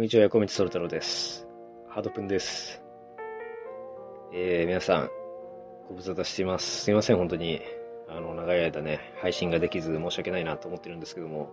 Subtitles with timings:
[0.00, 1.46] んにちは、横道そる太郎です。
[1.86, 2.82] ハードプンです。
[4.32, 5.10] えー、皆さん、
[5.88, 6.84] ご無沙汰しています。
[6.84, 7.60] すいません、本当に。
[8.08, 11.50] あの、長い間ね、配信ができず申し訳ないなと思ってるんですけども、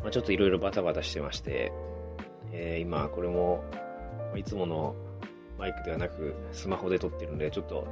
[0.00, 1.72] まあ、ちょっといろいろバタバタしてまして、
[2.52, 3.64] えー、今、これも、
[4.36, 4.94] いつもの
[5.58, 7.88] マイクではなく、スマホで撮ってるんで、ちょっと、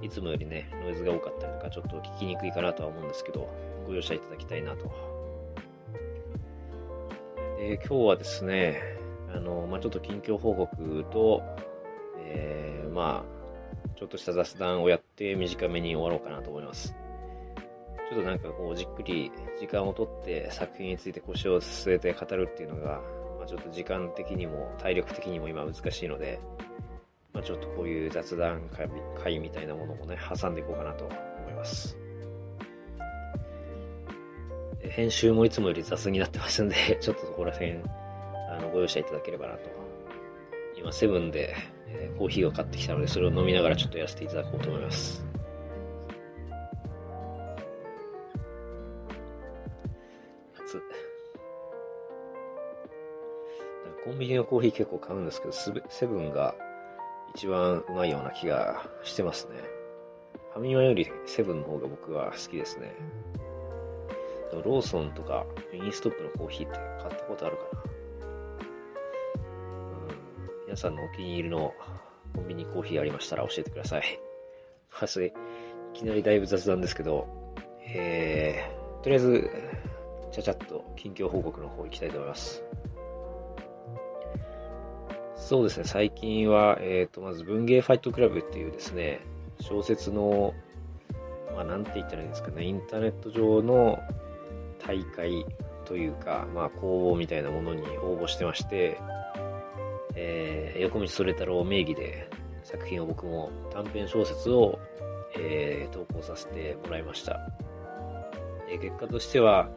[0.00, 3.46] いつもよりね、ノイズが多かったりとか、ちょっと聞きにくいかなとは思うんですけど、
[3.86, 5.09] ご容赦いただきたいなと
[7.62, 8.80] えー今日はですね、
[9.34, 11.42] あの、まあ、ちょっと近況報告と、
[12.16, 16.96] えーまあ、ちょっとした雑談をやって短めに終わろうかなと思います。
[18.08, 23.02] ちょっとなんかこう、じっくり時間をとって作品について腰を据えて語るっていうのが、
[23.38, 26.40] まあ、ちょっと時間的にも体力的にも今難しいので、
[27.34, 28.70] まあ、ちょっとこういう雑談
[29.22, 32.09] 会みたいなものもね、挟んでいこうかなと思います。
[34.90, 37.78] 編集もいつもより雑になってますんで、 ちょっとそこら辺、
[38.50, 39.70] あの、ご容赦いただければなと。
[40.76, 41.54] 今、セブンで、
[41.88, 45.24] えーコーヒーを買ってきたので、それを飲みながらちょっとやらせていただこうと思います。
[50.60, 50.80] 熱っ
[54.04, 55.52] コンビニのコーヒー結構買うんですけど、
[55.88, 56.54] セブンが
[57.34, 59.54] 一番うまいような気がしてますね。
[60.52, 62.94] ファミマよりセブンの方が僕は好きですね。
[64.50, 67.82] でもローソンとかミニストップのコーヒーって買ったことあるかな、
[69.42, 70.12] う
[70.62, 71.72] ん、皆さんのお気に入りの
[72.34, 74.20] コンビニコーヒーありましたら教えてください。
[74.90, 75.32] はそれ、い
[75.94, 77.26] きなりだいぶ雑談ですけど、
[77.86, 79.50] えー、とりあえず、
[80.32, 82.64] ちゃちゃっと近況報告の方行きたいと思います。
[85.36, 89.20] そうですね、最近は、えっ、と、まず文芸ファイトクラブっていうですね、
[89.60, 90.54] 小説の、
[91.54, 93.98] まあ、なんて言ったらいいんですかね、インターネット上の
[94.84, 95.44] 大会
[95.84, 99.00] というか、まあ、公募みたいなものに応募してまして、
[100.14, 102.28] えー、横道それ太郎名義で
[102.62, 104.78] 作品を僕も短編小説を、
[105.36, 107.40] えー投稿させてもらいました。
[108.68, 109.68] えー結果としては、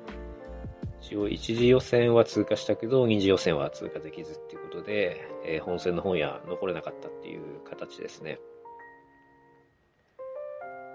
[1.01, 8.39] 一応一次予選は通過したけど、二次予選は通過できずっていうことで、えー本戦の本屋残れなかったっていう形ですね。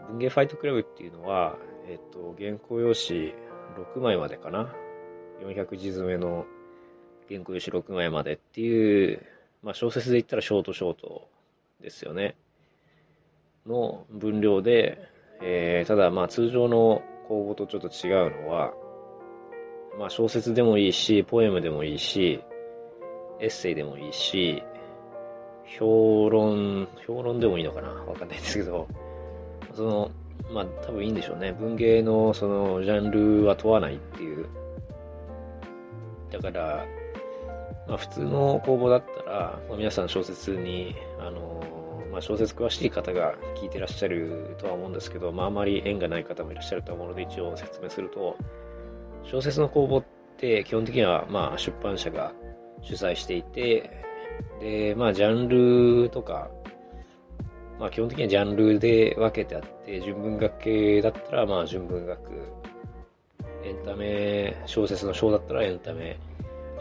[0.09, 3.35] 文芸ファイトクラブっていうのは、えっ、と、原稿用紙
[3.77, 4.73] 6枚までかな。
[5.43, 6.47] 400字詰めの
[7.29, 9.23] 原稿用紙6枚までっていう、
[9.62, 11.29] まあ小説で言ったらショートショート
[11.81, 12.37] ですよね。
[13.67, 14.99] の分量で、
[15.43, 18.73] えーただまあ通常の公募とちょっと違うのは、
[19.99, 22.43] まあ小説でもいいし、ポエムでもいいし、
[23.41, 24.62] エッセイでもいいし、
[25.79, 28.89] 評論、評論でもいいのかなわかんないですけど、
[29.75, 30.11] その、
[30.53, 31.53] まあ多分いいんでしょうね。
[31.53, 34.47] 文芸のそのジャンルは問わないっていう。
[36.31, 36.87] だから、
[37.87, 41.62] まあ普通の公募だったら、まあ、皆さん小説に、あの、
[42.10, 48.37] まあ小説詳しい方が聞いてらっしゃるとは思うんですけど、まああまり縁がない方もいらっしゃると思うので一応説明すると、
[49.25, 50.05] 小説の公募っ
[50.38, 52.32] て基本的にはまあ出版社が
[52.82, 53.91] 主催していて、
[54.60, 56.50] で、まあジャンルとか、
[57.78, 62.19] まあ基本的にはジャンルで分けてあって、純文学系だったらまあ純文学、
[63.65, 66.19] エンタメ小説の章だったらエンタメ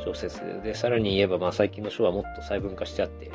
[0.03, 3.31] 小説で、さらに言えばまあ最近の章はもっと細分化してあって、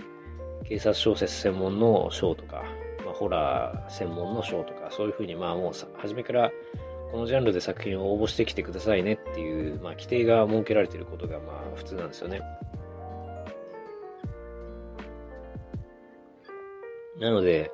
[0.65, 2.65] 警察小説専門の章とか、
[3.05, 6.51] まあホラー専門の章とか、そういうふうにまあもう初めから
[7.13, 12.41] このジャンルで作品を応募してきてくださいねっていう、まあ規定が設けられていることがまあ普通なんですよね。
[17.23, 17.71] なので、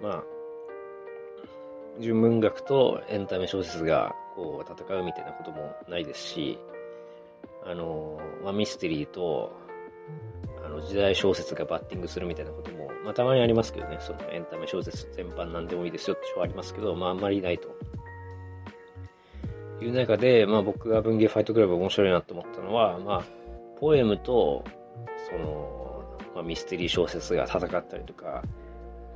[0.00, 0.24] まあ、
[2.00, 6.58] 純文学とエンタメ小説がこう戦うみたいなこともないですし、
[7.64, 9.52] あの、まあ、ミステリーと、
[10.66, 17.68] あの、時代小説がバッティングするみたいなことも、まあ、たまにありますけどね、そのエンタメ小説全般なんでもいいですよって章ありますけど、まあ、あんまりないと。
[19.80, 23.22] いう中で、まあ、僕が文芸ファイトクラブ面白いなと思ったのは、まあ、
[23.78, 24.64] ポエムと、
[25.30, 25.71] その、
[26.34, 28.42] まあ、ミステリー小説が戦ったりとか、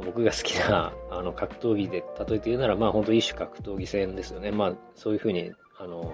[0.04, 4.50] 僕が好きなあの格闘技で例えて言うなら、まあ本当一種格闘技戦ですよね。
[4.50, 6.12] まあそういうふうに、あの、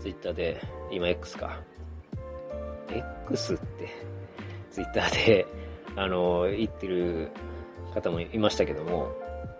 [0.00, 1.60] ツイッターで、今 X か。
[3.28, 3.88] X って、
[4.70, 5.46] ツイッターで、
[5.94, 7.30] あの、言ってる
[7.94, 9.12] 方もいましたけども、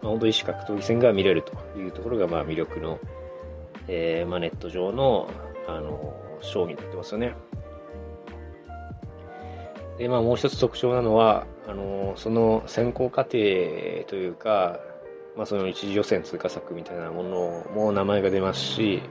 [0.02, 2.98] まあ、本当一種格闘技戦が見れるというところが、まあ魅力の、
[3.88, 5.28] えーまあネット上の、
[5.68, 7.34] あの、ショーになってますよね。
[9.98, 13.32] で、まあもう一つ特徴なのは、あの、その選考過程
[14.06, 14.78] というか、
[15.36, 19.02] まあその一次予選通過作みたいなものも名前が出ますし、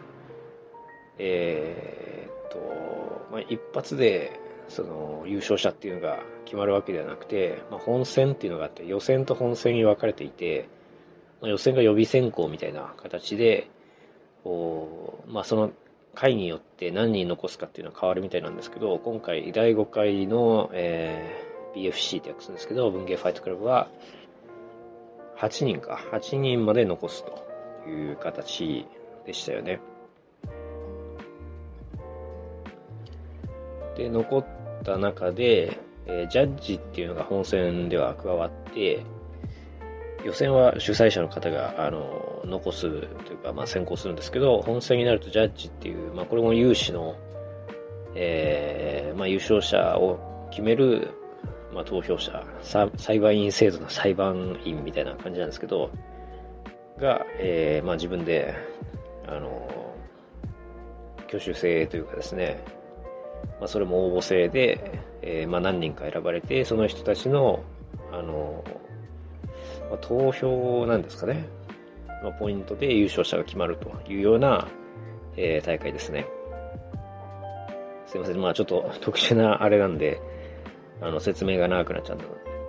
[1.18, 10.68] えーっと、まあ、一発でその優勝者っていうのが決まるわけではなくて、まあ、本戦っていうのがあって予選と本戦に分かれていて、
[11.42, 13.70] まあ、予選が予備選考みたいな形で
[14.44, 15.72] こう、まあ、その
[16.16, 23.90] 回によって何人残すかっていうのは変わるみたいなんですけど今回第5回の、えー、BFC って訳すんですけど文芸ファイトクラブは
[25.38, 28.88] 8人か8人まで残すという形
[29.26, 29.80] でしたよね。
[33.96, 34.46] で、残っ
[34.84, 39.04] た中で、えー、ジャッジっていうのが本戦では加わって、
[40.26, 47.16] 予選は主催者の方が、あの、残すというか、まあ、先行するんですけど、本戦になるとジャッジっていう、まあ、これも有志の、
[48.16, 51.12] えー、まあ、優勝者を決める、
[51.72, 52.44] まあ、投票者、
[52.98, 55.92] 裁判員制度の裁判員みたいな感じなんですけど、
[56.98, 58.56] が、えー、まあ、自分で、
[59.28, 59.94] あの、
[61.28, 62.64] 挙手制というかですね、
[63.60, 67.62] まあ、それも応募制で、えー、まあ、何人か選ばれて、その人たちの、
[68.12, 68.64] あの、
[69.90, 71.46] まあ、投票なんですかね、
[72.24, 74.68] まあ、ポイントで優勝者が決まるというような、
[75.38, 76.28] えー、大会ですね。
[78.08, 80.22] すいません、まあちょっと特殊なあれなんで、
[81.02, 82.18] あの、説明が長くなっちゃっ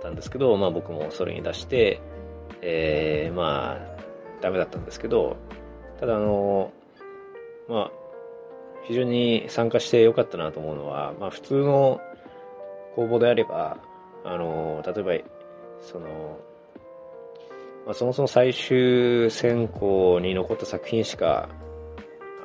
[0.01, 2.01] たんですけど、まあ僕もそれに出して、
[2.61, 3.97] えー、まあ、
[4.41, 5.37] ダメだったんですけど、
[5.99, 6.71] ただあの、
[7.67, 7.91] まあ、
[8.83, 11.99] 非常に参加してよかったなと思うのは、まあ、普通の
[12.95, 13.77] 公募であれば、
[14.23, 15.29] あの、例えば、
[15.81, 16.39] その、
[17.87, 21.47] まあ、そもそも最終選考に残った作品しか、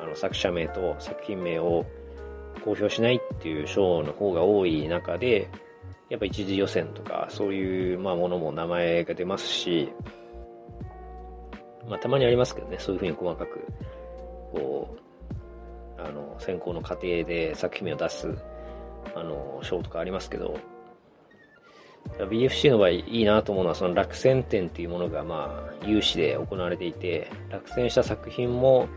[0.00, 1.84] あの、作者名と作品名を
[2.64, 5.50] 公表しないっていう賞の方が多い中で、
[6.10, 9.92] やっぱ一次予選とか、そういう、まあ、ものも名前が出ますし、
[11.88, 13.66] まあ、たまにありますけどね、そういうふうに細かく、
[14.52, 14.96] こ
[15.98, 18.32] う、あの、選考の過程で作品名を出す、
[19.16, 20.56] あの、賞とかありますけど、
[22.18, 28.88] BFC の場合いいなと思うのは、その落選展っていうものが、まあ、有志で行われていて、落選した作品も、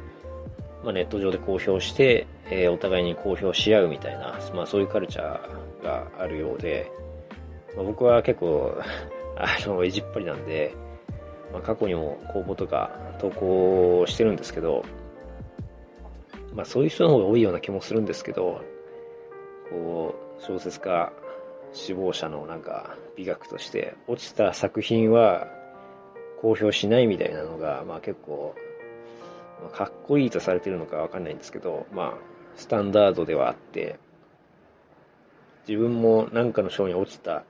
[0.83, 6.91] まあ、ネット上で公表して、えー、お互いに公表し合うみたいな、まあ、そういうカルチャーがあるようで、
[7.75, 8.75] まあ、僕は結構
[9.37, 10.73] あの、意地っぱりなんで、
[11.51, 14.83] まあ、過去にも公募とか投稿してるんですけど、
[16.53, 18.61] まあそういう人の方が多いような気もするんですけど、
[19.69, 21.11] こう、小説家、
[21.75, 25.47] 死亡者のなんか美学として、落ちた作品は
[26.41, 28.55] 公表しないみたいなのが、まあ結構、
[29.61, 32.13] まあ、かっこいいとされてるのかわかんないんですけど、まあ、
[32.55, 33.99] スタンダードではあって、
[35.67, 37.43] 自分も何かの賞に落ちた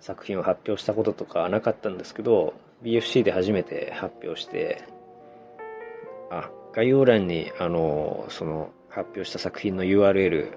[0.00, 4.84] 作品を発表したこととかなかったんですけど、BFC で初めて発表して、
[6.30, 10.52] あ、概要欄に、あの、その、発表した作品の URL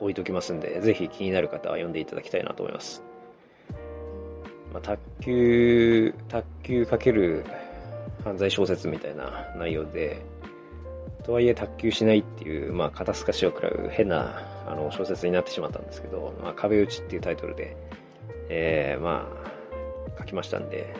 [0.00, 3.02] 置いときますんで、ぜひ気になる方は読んでいただきたいなと思います。
[4.72, 7.44] まあ、卓球、卓球かける
[8.24, 10.20] 犯罪小説みたいな内容で、
[11.22, 17.76] とはいえ卓球しないっていう、まあ、肩透かしを食らう変なあの小説になってしまったんですけど、まあ、壁打ちっていうタイトルで、
[18.48, 19.28] えー、ま
[20.16, 20.94] あ、書きましたんで、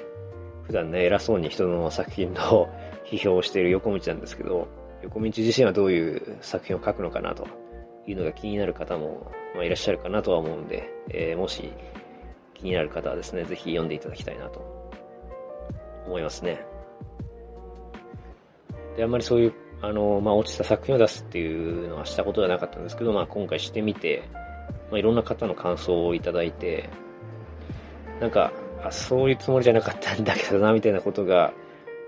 [0.66, 2.68] 普段ね、偉そうに人の作品の
[3.04, 4.66] 批評をしている横道なんですけど、
[5.02, 7.46] 横道自身はどういう作品を書くのかなと
[8.06, 11.72] いうのが気になる方も、まあ、いらっしゃるかなとは思うんで、えー、もし
[12.54, 14.90] 気になる方はですね、ぜひ読んでいただきたいなと
[16.06, 16.64] 思いますね。
[18.96, 24.22] で、あんまりそういう、あの、まあ、落ちた作品を出すっていうのはしたことはなかったんですけど、まあ、今回してみて、
[24.90, 26.88] まあ、いろんな方の感想をいただいて、
[28.20, 31.52] なんか、あ、そういうつもりじゃなかったんだけどな、みたいなことが、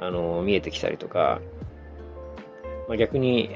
[0.00, 1.41] あの、見えてきたりとか、
[2.88, 3.50] まあ、逆に、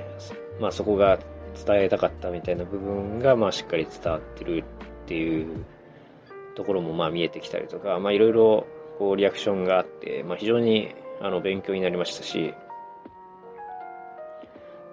[0.58, 1.18] まあ、そこが
[1.64, 4.64] 伝えたかったみたいな部分が、まあ、しっかり伝わってる
[5.04, 5.64] っていう
[6.54, 8.66] ところも、まあ、見えてきたりとか、まあ、いろいろ、
[8.98, 12.54] こう、リアクションがあって、まあ、非常に、あの、勉強になりましたし、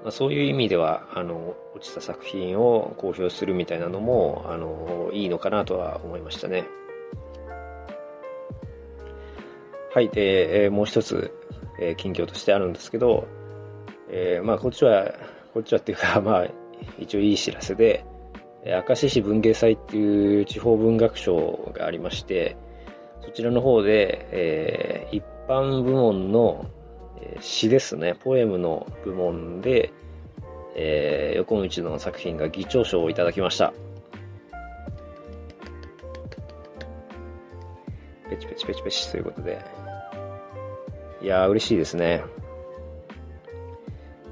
[0.04, 6.66] まあ、そういう意味では、あの、落ちた作品を公表するみたいなのも、あの、いいのかなとは思いましたね。
[9.94, 11.34] はい、で、えー、もう一つ、
[11.80, 13.28] えー、近況としてあるんですけど、
[14.10, 15.14] えー、まあ、こっちは、
[15.54, 16.48] こっちはっていうか、まあ、
[17.00, 18.06] 一応いい知らせで、
[18.66, 22.58] 明石市文芸祭っていう地方文学賞がありまして、
[23.24, 26.66] そちらの方で、えー、一般部門の、
[27.22, 29.92] え、詩ですね、ポエムの部門で、
[30.76, 33.74] えー、横道の作品が議長賞をいただきました。
[38.30, 39.60] ペチペチペチペチということで、
[41.22, 42.24] いやー、嬉しいですね。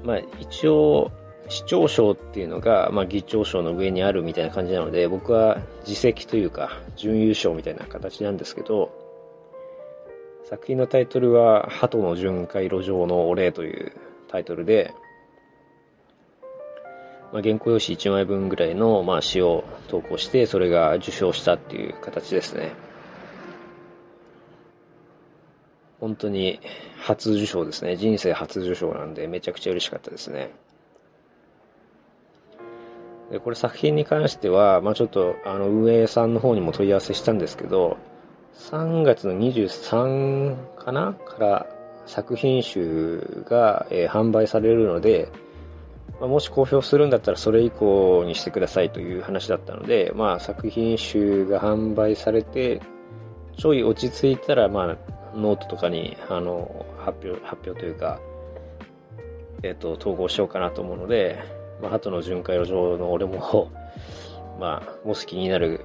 [0.06, 1.10] まあ、一応、
[1.48, 8.92] 市長賞っていうのが、まあ、議長賞の上にあるみたいな感じなので、僕は自責というか、準優勝みたいな形なんですけど、
[10.44, 13.92] 作品のタイトルは、鳩の巡回路上のお礼という
[14.28, 14.94] タイトルで、
[17.32, 22.72] まあ、原稿用紙1枚分ぐらいの、まあ、詩を投稿して、それが受賞したっていう形ですね。
[26.00, 26.60] 本当に
[26.98, 27.96] 初受賞ですね。
[27.96, 30.50] 人生初受賞なんで、めちゃくちゃ嬉しかったですね。
[33.30, 37.96] で、これ作品に関しては、まあちょっと、あの、運営さんの方にも問い合わせしたんですけど、
[38.58, 41.12] 3月の23かな？
[41.12, 41.66] から
[42.06, 45.28] 作品集が、えー、販売されるので、
[46.20, 52.80] まあ、もし公表するんだったらそれ以降にしてくださいという話だったので、まあ作品集が販売されて、
[53.58, 54.96] ちょい落ち着いたら、まあ、
[55.34, 58.20] ノートとかに、あの、発表、発表というか、
[59.62, 61.38] えっ、と、統合しようかなと思うので、
[61.80, 63.70] まあ、鳩の巡回路上の俺も
[64.58, 65.84] まあ、もし気になる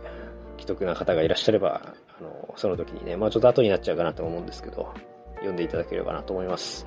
[0.58, 1.82] 既得な方がいらっしゃれば、
[2.20, 4.94] あの、その時にね、まあちょっと後になっちゃうかなと思うんですけど、
[5.36, 6.86] 読んでいただければなと思います。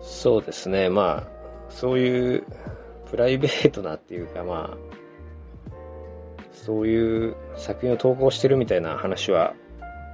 [0.00, 1.30] そうですね、まあ、
[1.70, 2.44] そういう
[3.10, 4.94] プライベートなっていうか、まあ、
[6.54, 9.54] そういう作品を投稿してるみたいな話は、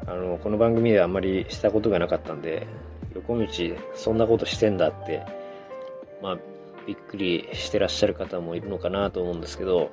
[0.06, 2.66] あの、この番組ではあんまりしたことがなかったんで、
[3.14, 3.46] 横道
[3.94, 5.22] そんなことしてんだって、
[6.22, 6.38] まあ、
[6.86, 9.90] びっくりしてらっしゃる方もいるのかなと思うんですけど、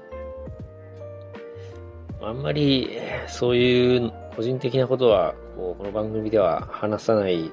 [2.21, 7.51] あんまりそういう個人的なことはこうこの番組では話さない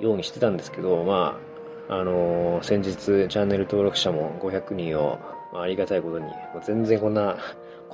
[0.00, 1.38] ようにしてたんですけど、ま
[1.88, 5.18] あ、あの、先日チャンネル登録者も500人を、
[5.52, 6.26] まあ、ありがたいことに、
[6.64, 7.36] 全然こんな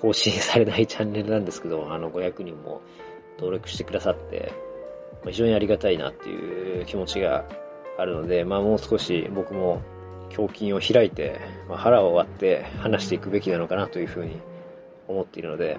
[0.03, 2.83] 更新されないチャンネルなんですけど、 あの500人も
[3.39, 4.53] 登録してくださって、
[5.25, 7.45] 非常にありがたいなっていう気持ちが
[7.97, 9.81] あるので、まあもう少し僕も
[10.37, 14.41] 胸筋を開いて、まあ、腹を割って話していくべきなのかなというふうに
[15.07, 15.79] 思っているので、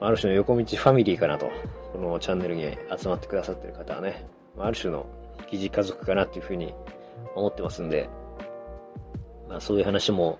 [0.00, 1.48] ある種の横道ファミリーかなと、
[1.92, 4.26] このチャンネルに集まってくださってる方はね、
[4.58, 5.06] ある種の
[5.50, 6.74] 疑似家族かなっていうふうに
[7.34, 8.10] 思ってますんで、
[9.48, 10.38] まあそういう話も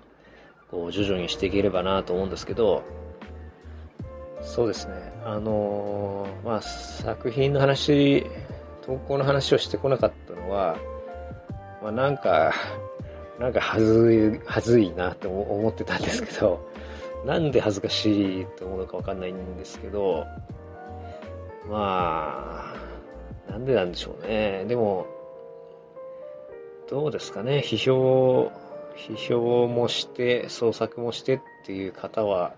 [0.72, 2.82] こう徐々にしていければなと思うんですけど、
[4.40, 4.94] そうですね。
[5.24, 8.26] あのー、まあ、作品の話、
[8.80, 10.76] 投稿の話をしてこなかったのは、
[11.82, 12.52] まあ、なんか、
[13.38, 16.58] なんかはずい、はずいなって思ってたんですけど、
[17.26, 20.24] なんで恥ずかしいと思うのかわかんないんですけど、
[21.68, 22.74] ま
[23.48, 24.64] あ、なんでなんでしょうね。
[24.66, 25.06] でも、
[26.88, 27.62] どうですかね。
[27.64, 28.50] 批評、
[28.96, 32.54] 批評もして、創作もしてっていう方は、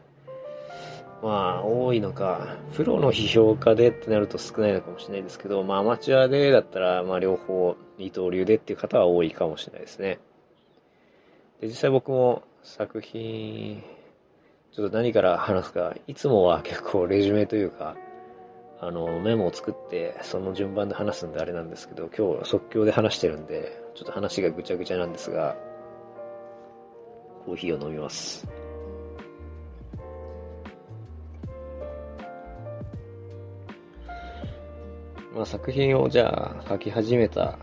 [1.23, 10.19] まあ、多いのか、プロの批評家でってなると少ないのかもしれないですけど、まあ、アマチュアでだったら、まあ、両方、二刀流でっていう方は多いかもしれないですね。
[11.61, 13.83] で、実際僕も作品、
[14.73, 17.97] ちょっと何から話すか、いつもは結構レジュメというか、
[18.81, 25.57] あの、メモを作って、その順番で話すんであれなんですけど、今日即興で話してるんで、ちょっと話がぐちゃぐちゃなんですが、
[27.45, 28.47] コーヒーを飲みます。
[35.35, 37.59] まあ、作品をじゃあ書き始めた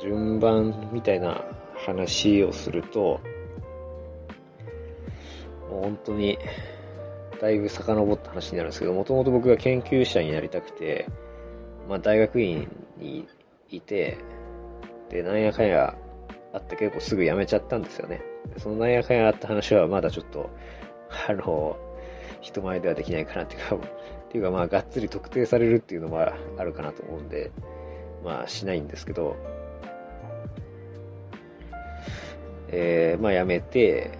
[0.00, 1.44] 順番みたいな
[1.76, 3.20] 話をすると、
[5.70, 6.38] もう本当に
[7.40, 11.06] だいぶ遡った話になるんですけど、もともと僕が研究者になりたくて、
[11.88, 13.26] まあ大学院に
[13.70, 14.18] いて、
[15.08, 15.94] で、なんやかんや
[16.52, 18.20] あって結構すぐ辞めちゃったんですよね。
[18.56, 20.50] そのなんやかんやあった話はまだちょっと、
[21.28, 21.76] あの、
[22.40, 23.80] 人前ではできないかなっていうか、 っ
[24.30, 27.50] ていうかまあがっつり特定されるっていうのはあるかなと思うんで、
[28.24, 29.36] まあしないんですけど、
[32.68, 34.10] えー、まあやめて、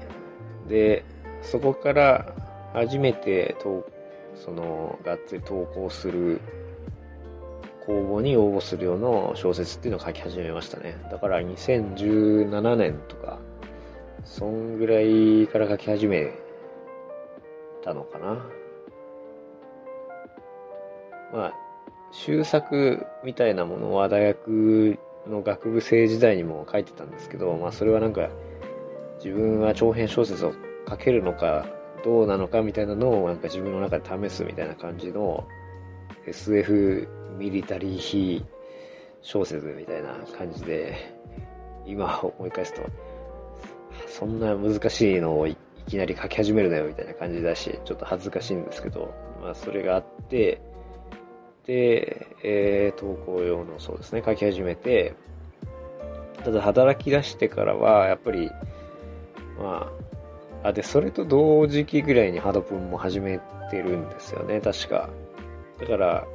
[0.68, 1.04] で、
[1.42, 2.34] そこから
[2.72, 3.86] 初めてと、
[4.34, 6.40] その、がっつり投稿する
[7.88, 10.96] 公募に応募するような小説っていうのを書き始めましたね。
[11.10, 13.38] だから2017年とか、
[14.28, 16.32] そんぐらいから書き始め
[17.82, 18.34] たのかな。
[21.32, 21.54] まあ、
[22.12, 28.28] 修作みたいなものは大学の学部生時代にも書いてたんですけど、まあそれはなんか
[29.16, 30.52] 自分は長編小説を
[30.88, 31.66] 書けるのか
[32.04, 35.46] どうなのかみたいなのをなんか自分の中で試すみたいな感じの
[36.26, 37.08] SF
[37.38, 38.44] ミリタリー非
[39.22, 41.16] 小説みたいな感じで
[41.86, 42.82] 今思い返すと
[44.08, 50.60] そんな難しいのをいきなり書き始めるなよみたいな感じだしちょっと恥ずかしいんですけどまあそれがあって
[51.68, 55.14] で、えー、投稿用のそうですね、書き始めて、
[56.42, 58.50] ただ働き出してからは、やっぱり、
[59.58, 59.92] ま
[60.64, 63.38] あ、あ、で、それと同時期ぐらいにハドプンも始め
[63.70, 65.10] てるんですよね、確か。
[65.78, 66.26] だから、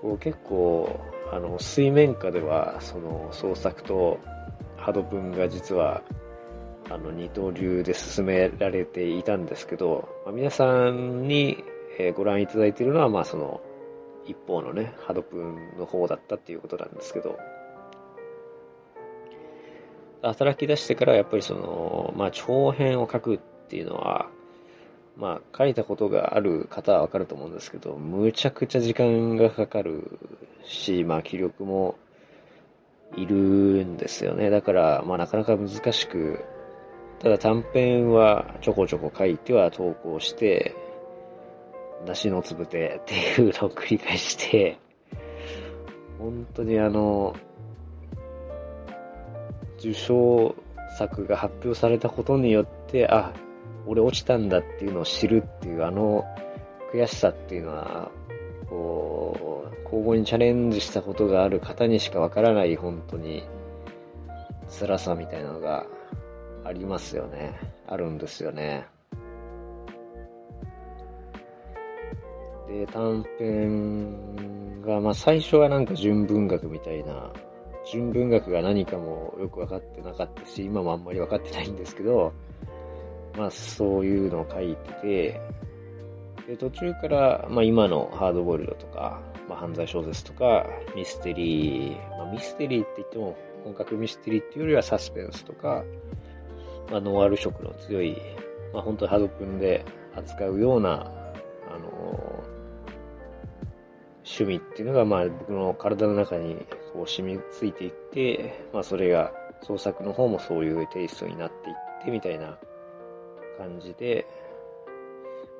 [0.00, 0.98] こう結構、
[1.30, 4.18] あの、水面下では、その創作と
[4.78, 6.00] ハドプンが実は、
[6.88, 11.64] あの、二刀流で進められていたんですけど、まあ、皆さんに、
[11.98, 13.60] えご覧いただいているのは、まあその、
[14.26, 17.38] 一方のね、ハドプンの方だったっていうことなんですけど、
[20.22, 23.38] 働き出してからやっぱりその、まあ長編を書くっ
[23.68, 24.28] ていうのは、
[25.16, 30.18] まあ書いたことがある方はわかると思うんですけど、むちゃくちゃ時間がかかる
[30.64, 31.96] し、まあ気力も
[33.16, 34.50] いるんですよね。
[34.50, 36.44] だから、まあなかなか難しく、
[37.20, 40.74] ただ短編はちょこちょこ書いては投稿して、
[42.06, 44.78] 梨のつぶてっていうのを繰り返して、
[46.18, 47.34] 本当にあの、
[49.78, 50.54] 受賞
[50.98, 53.32] 作が発表されたことによって、あ、
[53.86, 56.24] 俺落ちたんだっていうのを知るっていうあの
[56.92, 58.10] 悔しさっていうのは、
[58.68, 63.44] こう、公募にチャレンジしたことがある方にしかわからない本当に
[64.68, 65.86] 辛さみたいなのが
[66.66, 67.54] ありますよね。
[67.86, 68.86] あるんですよね。
[72.68, 77.32] で、短編が、まあ最初はなんか純文学みたいな、
[77.92, 82.32] 純文学が何かもよく分かってなかったし、今もあんまり分かってないんですけど、
[83.36, 85.40] まあそういうのを書いてて、
[86.48, 95.84] で、途中から、まあ今のハードボイルドとか、まあ犯罪小説とか、ミステリー、まあミステリーって言っても本格ミステリーっていうよりはサスペンスとか、
[96.90, 98.16] まあノワール色の強い、
[98.72, 101.12] まあ本当にハドプンで扱うような、
[101.68, 102.44] あの
[104.24, 106.56] 趣味っていうのが、まあ僕の体の中に
[106.92, 112.58] こう染みついていって、まあそれが創作の方もそういうテイストになっていってみたいな
[113.58, 114.26] 感じで、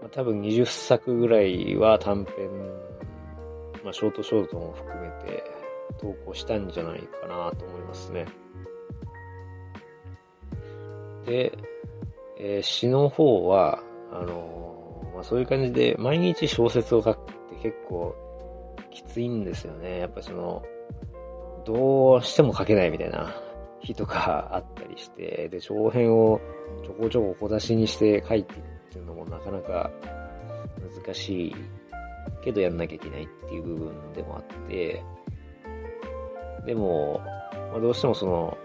[0.01, 2.51] まあ、多分20作ぐらいは短編、
[3.83, 5.45] まあショートショートも含めて
[5.99, 8.27] 投稿したんじゃないかなと思いますね。
[11.27, 11.53] で、
[12.39, 18.15] えー、詩の方は、あのー、まあそういう感じで毎日小説を書くって結構
[18.91, 19.99] きついんですよね。
[19.99, 20.63] やっぱその、
[21.65, 23.35] どうしても書けないみたいな
[23.81, 26.41] 日とかあったりして、で、長編を
[26.85, 28.63] ちょこちょこ小出しにして書いていくっ
[28.93, 29.91] ていうのもなかなか
[31.05, 31.57] 難しい
[32.43, 35.03] けどやんなきゃいけないっていう部分でもあって、
[36.65, 37.21] でも、
[37.71, 38.57] まあ、どうしてもその、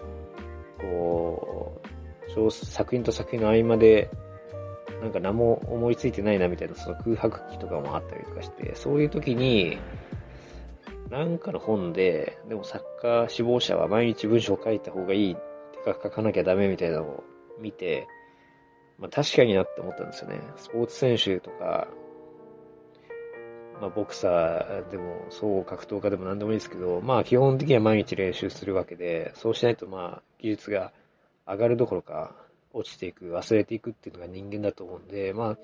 [0.79, 2.00] こう、
[2.51, 4.09] 作品と作品の合間で、
[5.01, 9.77] なんか何も思いついてないなみたいなその空白期とかもあったりとかして、そういう時に、
[11.09, 15.41] なんかの本で、でも作家志望者は毎日文章を書いた方がいい、て
[15.83, 17.23] か書かなきゃダメみたいなのを
[17.59, 18.07] 見て、
[18.97, 20.39] まあ確かになって思ったんですよね。
[20.55, 21.87] スポーツ選手とか、
[23.81, 30.93] まあボクサーでも、そう格闘家でも何でもいいですけど、まあ基本的には毎日練習するわけで、そうしないとまあ技術が
[31.47, 32.35] 上がるどころか
[32.73, 35.57] 落ちていく、忘れていくっていうのが人間だと思うんで、まあ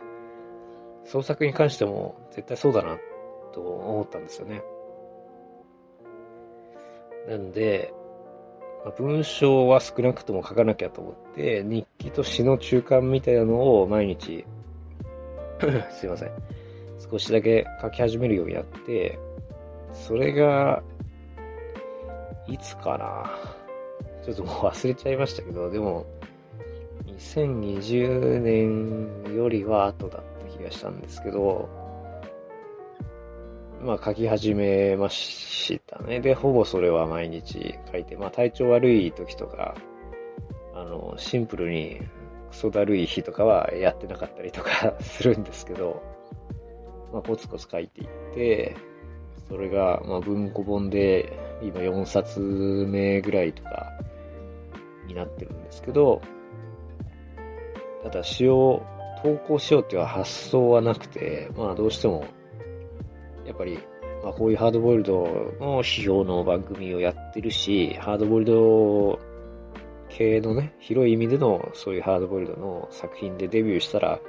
[1.06, 2.98] 創作に関しても絶対そうだな
[3.54, 4.62] と思ったんですよね。
[7.30, 7.94] なんで、
[8.84, 14.46] まあ、文章は少なくとも書かなきゃと思って、日記と詩の中間みたいなのを毎日
[15.92, 16.32] すいません。
[17.10, 19.18] 少しだけ書き始めるようになって、
[19.94, 20.84] それが、
[22.48, 23.57] いつかな
[24.28, 26.06] ちょっともう忘れちゃいましたけど、でも、
[27.18, 31.70] 2020年よりは後だった気がしたんですけど、
[33.82, 36.20] まあ書き始めましたね。
[36.20, 39.76] で、ほぼそれは毎日書いて、まあ体調悪い時とか、
[40.76, 42.02] あの、シンプルに
[42.50, 46.04] クソだるい日とかはやってなかったりとか するんですけど、
[47.14, 48.76] まあコツコツ書いていって、
[49.48, 52.42] それが、まあ文庫本で今4冊
[52.90, 53.94] 目ぐらいとか
[55.08, 56.22] になってるんですけど、
[58.04, 58.86] ただ詩を
[59.24, 62.26] 投稿しようっていう発想はなくて、まあどうしても
[63.46, 63.80] やっぱり、
[64.24, 65.24] まあ、こういうハードボイルド
[65.60, 69.20] の批評の番組をやってるし、ハードボイルド
[70.10, 74.20] 系のね、広い意味でのそういうハードボイルドの作品でデビューしたら、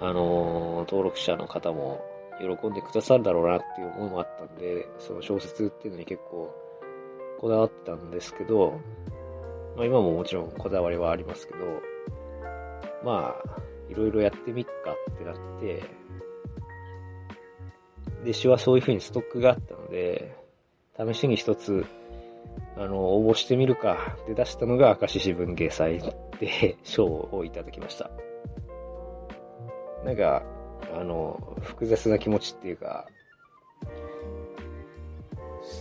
[0.00, 2.04] あのー、登録者の方も
[2.38, 6.54] 喜んでくださるだろうなっていう思いもあったんで、その小説っていうのに結構
[7.40, 8.80] こだわってたんですけど、
[9.76, 11.58] まあ今ももちろんこだわりはありますけど、
[13.04, 13.60] まあ、
[13.90, 14.70] いろいろやってみっか
[15.10, 15.82] ってなって、
[18.24, 20.36] で、詩はそういう風にストックがあったので、
[20.96, 21.84] 試しに一つ
[22.76, 26.00] あの、応募してみるかで出したのが明石市文芸祭
[26.40, 28.10] で賞をいただきました。
[30.04, 30.42] なんか、
[30.92, 33.06] あの、複雑な気持ちっていうか、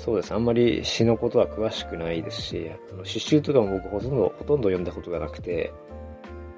[0.04, 0.34] そうです。
[0.34, 5.72] あんまり詩のことは詳しくないですし、あの詩集とかも僕ほとんど、ほとんど読んだことがなくて、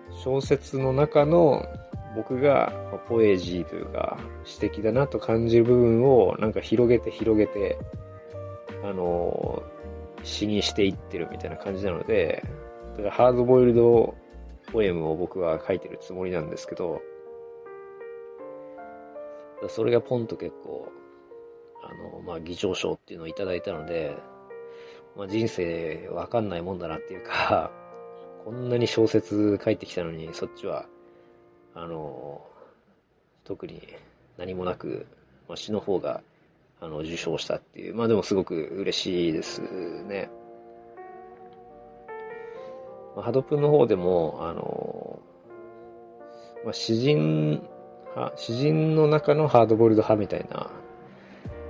[0.10, 1.64] 小説の中の
[2.16, 2.74] 僕が
[3.08, 7.78] ポエジーというか詩的だなと感じる部分をなんか広げて広げて、
[8.84, 9.62] あの、
[10.24, 12.44] 詩にしていってるみたいな感じなので、
[12.98, 14.16] だからハードボイルド
[14.72, 17.00] ポエムを僕は書いてるつもりなんですけど、
[19.68, 20.90] それがポンと結構
[21.86, 24.18] あの、まあ、議長賞っていうのをいただいたので、
[25.16, 27.72] まあ、人生わかんないもんだなっていうか、
[28.44, 30.86] こんなに小説書いてきたのに、そっちは、
[31.74, 32.46] あの、
[33.44, 33.82] 特に
[34.38, 35.06] 何もなく、
[35.48, 36.22] まあ、詩の方が、
[36.82, 40.30] あの、受賞したっていう、まあでもすごく嬉しいですね。
[43.16, 45.20] まあ、ハドプンの方でも、あの、
[46.66, 47.62] まあ、詩人、
[48.36, 50.70] 詩人の中のハードボイルド派みたいな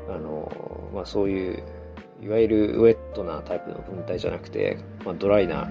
[0.10, 0.52] あの、
[0.94, 1.64] まあ、そういう、
[2.22, 5.68] いわゆるウェットなタイプの文体じゃなくて、まあ、ドライな、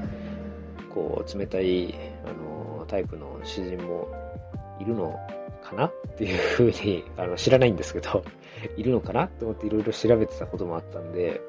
[0.92, 1.94] こう、冷たい、
[2.24, 4.08] あの、タイプの詩人も
[4.80, 5.18] いるの
[5.62, 5.86] かな？
[5.86, 8.22] っていうふうに、あの、知らないんですけど、
[8.76, 9.28] いるのかな？
[9.28, 11.40] と思っていろいろ調べてたこともあったんで、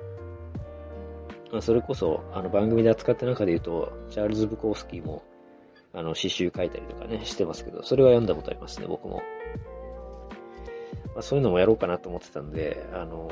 [1.52, 5.24] まあ、それこそ、あの、番組で扱った中で言うと、チャールズ・ブコースキーも、
[5.94, 9.22] あの、詩集書いたりとかね、してますけど、それは読んだことありますね、僕も。
[11.16, 13.30] まあ、そういうのもやろうかなと思ってたんで、あの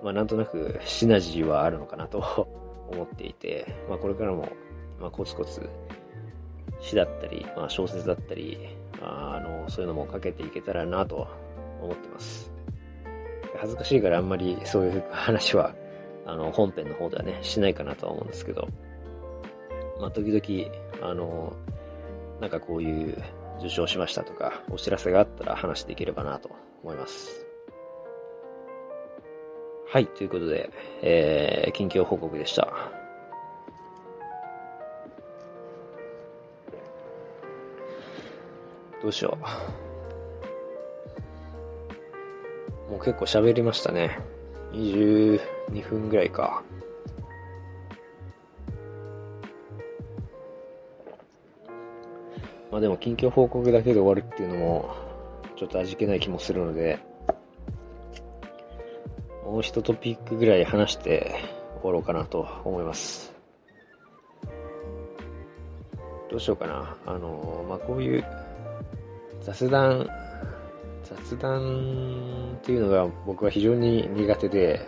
[0.00, 2.46] ー、まあ、なんとなくシナジーはあるのかなと
[2.92, 4.48] 思っていて、まあ、これからも、
[5.00, 5.68] まあ、コツコツ
[6.80, 11.26] 詩だったり、まあ、小説だったり、あ、あのそういうのもかけていけたらなと
[11.80, 12.52] 思ってます。
[13.56, 15.74] 恥ずかしいからあんまりそういう話は、
[16.26, 18.68] あの、本編の方ではね、しないかなとは思うんですけど、
[19.98, 21.54] まあ、時々、あの、
[22.40, 23.16] なんかこういう
[23.58, 26.50] 受賞しましたとか、お知らせがあったら話していければなと
[26.82, 27.44] 思います。
[29.90, 30.70] はい、ということで、
[31.02, 32.72] えー、近況報告でした。
[39.00, 39.38] どうしよ
[42.88, 42.90] う。
[42.90, 44.18] もう結構喋りましたね。
[44.72, 45.40] 22
[45.88, 46.62] 分ぐらいか。
[52.78, 54.94] まあでも近況報告だけで終わるっていうのも、
[55.56, 57.00] ちょっと味気ない気もするので、
[59.44, 61.34] もう一トピックぐらい話して
[61.80, 63.34] 終わろうかなと思います。
[66.30, 66.96] どうしようかな。
[67.04, 68.24] あの、まあ、こういう
[69.40, 70.08] 雑談、
[71.02, 74.80] 雑談っていうのが僕は非常に苦手で、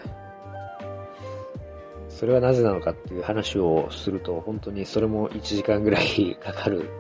[2.08, 6.99] それはなぜなのかっていう話をすると、本当にそれも1時間ぐらいかかる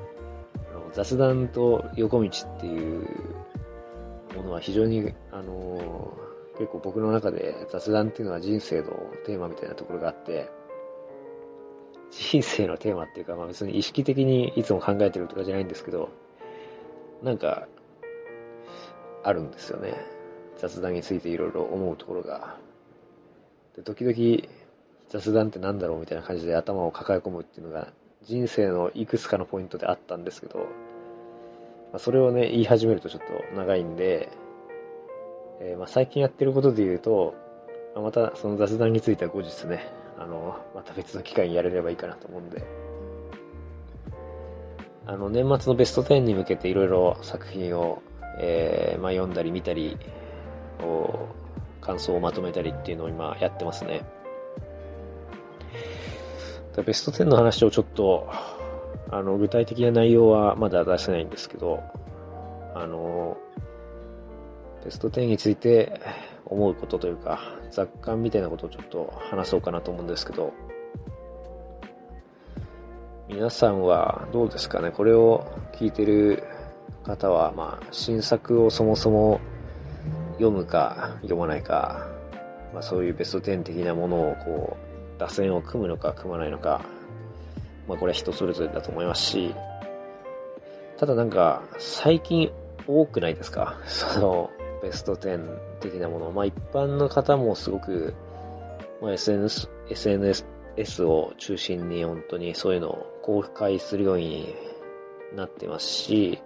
[0.92, 3.06] 雑談と横道っていう
[4.36, 8.90] ものは非常に、あのー、結構僕の中で雑談っていうのは人生の
[9.24, 10.50] テーマみたいなところがあって、
[12.10, 16.10] 人生のテーマっていうか、まあ別に意識的にいつも考えてるとかじゃないんですけど、
[17.22, 17.68] なんか、
[19.22, 19.94] あるんですよね。
[20.56, 22.56] 雑談についていろいろ思うところが。
[23.76, 24.48] で、時々、
[25.08, 30.64] 雑談って何だろうみたいな感じで頭を抱え込むっていうのが人生のいくつかのポイントであったんですけど、ま
[31.96, 34.28] あ、それをね、言い始めるとちょっと長いんで、
[35.60, 37.34] えー、まあ最近やってることで言うと、
[37.96, 39.86] ま、たその雑談については後日ね、
[40.18, 42.62] あの、また別の機会にやれればいいかなと思うんで、
[45.06, 48.02] あの、年末のベスト10に向けていろいろ作品を、
[48.38, 49.96] えー、まあ読んだり見たり、
[51.80, 54.02] 感想をまとめたりっていうのを今やってますね。
[56.76, 58.28] ベスト10の話をちょっと、
[59.10, 61.82] あの、具体的な内容はまだ出せないんですけど、
[62.74, 63.36] あの、
[64.84, 66.00] ベスト10について
[66.46, 70.52] 思うことというか、雑感みたいなことをちょっと話そうかなと思うんですけど、
[73.28, 74.90] 皆さんはどうですかね？
[74.90, 76.42] これを聞いてる
[77.04, 79.40] 方は、まあ、新作をそもそも
[80.32, 82.08] 読むか読まないか、
[82.72, 84.89] まあ、そういうベスト10的なものをこう
[85.20, 86.80] 打線を組むのか組まないのか、
[87.86, 89.54] まあこれは人それぞれだと思いますし、
[90.98, 92.50] ただなんか最近
[92.86, 93.78] 多くないですか？
[93.86, 94.50] その
[94.82, 96.30] ベスト10的なもの。
[96.32, 98.14] まあ一般の方もすごく、
[99.02, 104.54] まあ、SNS、SNS を中心に本当にそういうのを公開するように
[105.36, 106.40] なってますし、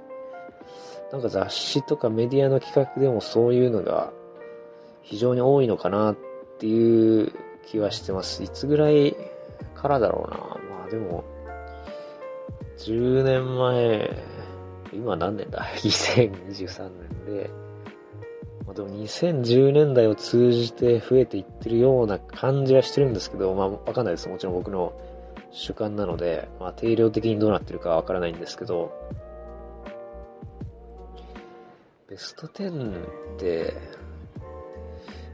[1.12, 4.12] なんか雑誌とかメディアの企画でもそういうのが
[5.02, 6.16] 非常に多いのかなっ
[6.58, 7.32] ていう
[7.66, 8.42] 気はしてます。
[8.42, 9.16] いつぐらい
[9.74, 10.38] からだろうな。
[10.76, 11.24] まあでも、
[12.78, 14.10] 10年前、
[14.92, 16.90] 今何年だ ?2023
[17.26, 17.50] 年で、
[18.66, 24.28] まあ、でも2010年代を通じて増えていってるような感じはしてるんですけど、まあわかんないです。
[24.28, 24.92] もちろん僕の
[25.50, 28.92] 主観なので、まあ定量的にどうなってるかわからないんですけど、
[32.08, 33.74] ベスト10って、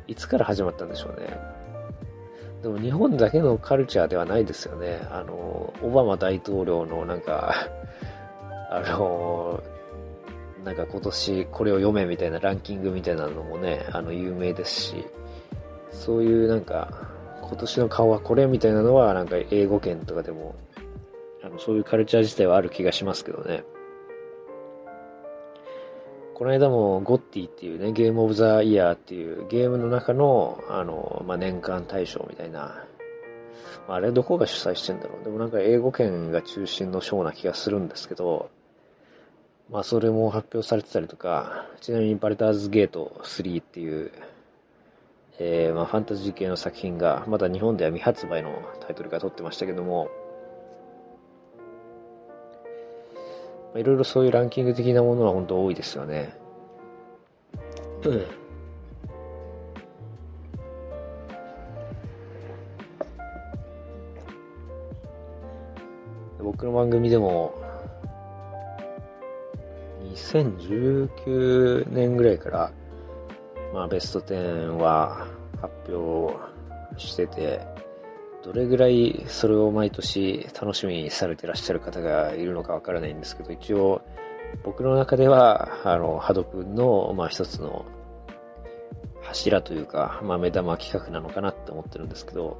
[0.07, 1.60] いつから始まったんでしょうね。
[2.63, 5.01] でも日本だけのカルチャーではないですよね。
[5.11, 7.55] あの、オバマ大統領のなんか、
[8.71, 9.63] あの、
[10.65, 15.07] なんか今年これを読めみたいなランキングみたいなのもね、あの、有名ですし、
[15.91, 16.89] そういうなんか、
[17.41, 20.55] 今年の顔はこれみたいなのはなんか英語圏とかでも、
[21.43, 23.65] あの、そういうカルチャー自体はある気がしますけどね。
[26.41, 32.83] この間もゴッティっていうね、ゲームオブザイヤーっていうゲームの中の、あの、まあ、年間大賞みたいな、
[33.87, 35.23] まあ、あれどこが主催してんだろう。
[35.25, 38.49] でもなんか英語圏が中心の賞な気がするんですけど、
[39.71, 44.11] まあそれも発表されてたりとか、ちなみにバレターズゲート3っていう、
[45.39, 50.09] えー、まあファンタジー系の作品が、まだ日本では未発売のタイトルが取ってましたけども、
[53.77, 56.35] いろいろそういうランキング的なものは本当多いですよね。
[58.05, 58.27] うん。
[66.43, 67.55] 僕の番組でも、
[70.15, 72.73] 2019年ぐらいから、
[73.73, 75.29] まあベスト10は
[75.61, 76.37] 発表
[76.97, 77.70] してて、
[78.43, 84.03] どれぐらいそれを毎年楽しみにされてらっしゃる方がいるのかわからないんですけど、一応
[84.65, 87.85] 僕の中では、あの、ハド君の、まあ一つの
[89.23, 92.59] 柱というか、まあ目玉企画なのかなって思ってるんですけど、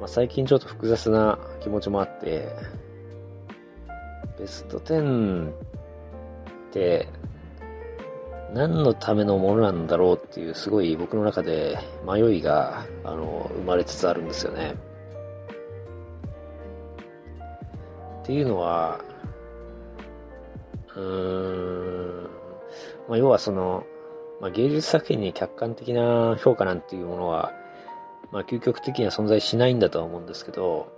[0.00, 2.48] まあ最近ちょっと複雑な気持ちもあって、
[4.38, 5.52] ベスト10っ
[6.72, 7.08] て
[8.52, 14.74] 何のためのものなんだろうっていうすごい僕の中で迷いがあの生まれつつあるんですよね。
[18.22, 19.00] っていうのは、
[20.94, 22.30] うーん、
[23.08, 23.84] まあ、要はその、
[24.40, 27.52] まあ、芸術作品に客観的な評価なんていうものは、
[28.32, 30.92] まあ、究極的には存在しないんだとは思うんですけど、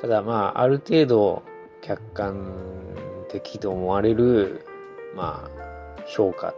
[0.00, 1.42] ただまあ、ある程度
[1.82, 2.52] 客観
[3.28, 4.66] 的と思われる、
[5.14, 5.67] まあ、
[6.08, 6.54] 評価っ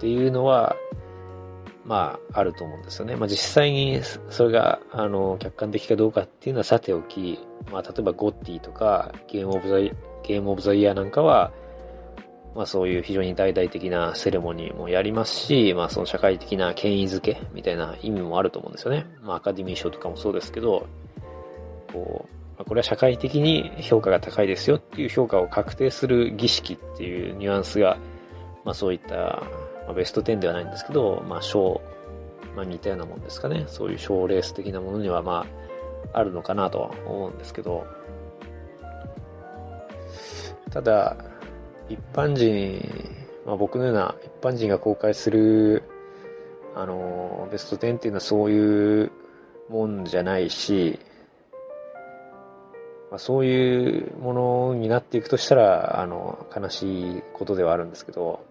[0.00, 0.76] ていうのは、
[1.84, 3.16] まあ、あると思うんですよね。
[3.16, 7.38] まあ、実際にそれが、あの、客観的かどうかっていうのはさておき、
[7.72, 11.50] まあ、例えばゴッティとか、ゲームオブザ、ゲームオブザイヤーなんかは、
[12.54, 19.06] まあそういう非常に大々的なセレモニーもやりますし、まあその社会的な権威づけみたいな意味もあると思うんですよね。
[19.22, 20.86] まあアカデミー賞とかもそうですけど、
[21.92, 22.26] こ
[22.58, 27.96] う、これは社会的に評価が高いですよっていう評価を確定する儀式っていうニュアンスが
[28.68, 29.42] まあそういった、ま
[29.88, 31.80] あ、ベスト10ではないんですけど、まあ賞、
[32.54, 33.64] まあ似たようなもんですかね。
[33.66, 35.46] そういう賞レース的なものにはま
[36.12, 37.86] ああるのかなとは思うんですけど、
[40.70, 41.16] ただ、
[41.88, 42.86] 一般人、
[43.46, 45.82] まあ僕のような一般人が公開する、
[46.76, 49.10] あの、ベスト10っていうのはそういう
[49.70, 50.98] もんじゃないし、
[53.10, 58.46] まあ、そういうものになっていくとしたら、あの、悲しいことではあるんですけど、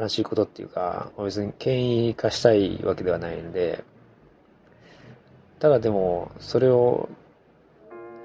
[0.00, 3.84] 悲しいことっていうか、別に権威化したいわけではないんで、
[5.58, 7.08] ただでも、それを、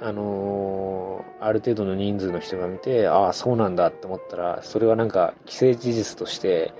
[0.01, 6.73] あのー、ある程度の人数の人が見て、ああ、そうなんだって思ったら、それはなんか既成事実として、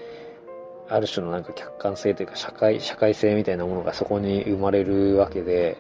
[0.88, 5.78] ある種のなんか客観性というか社会、社会性みたいなものがそこに生まれるわけで、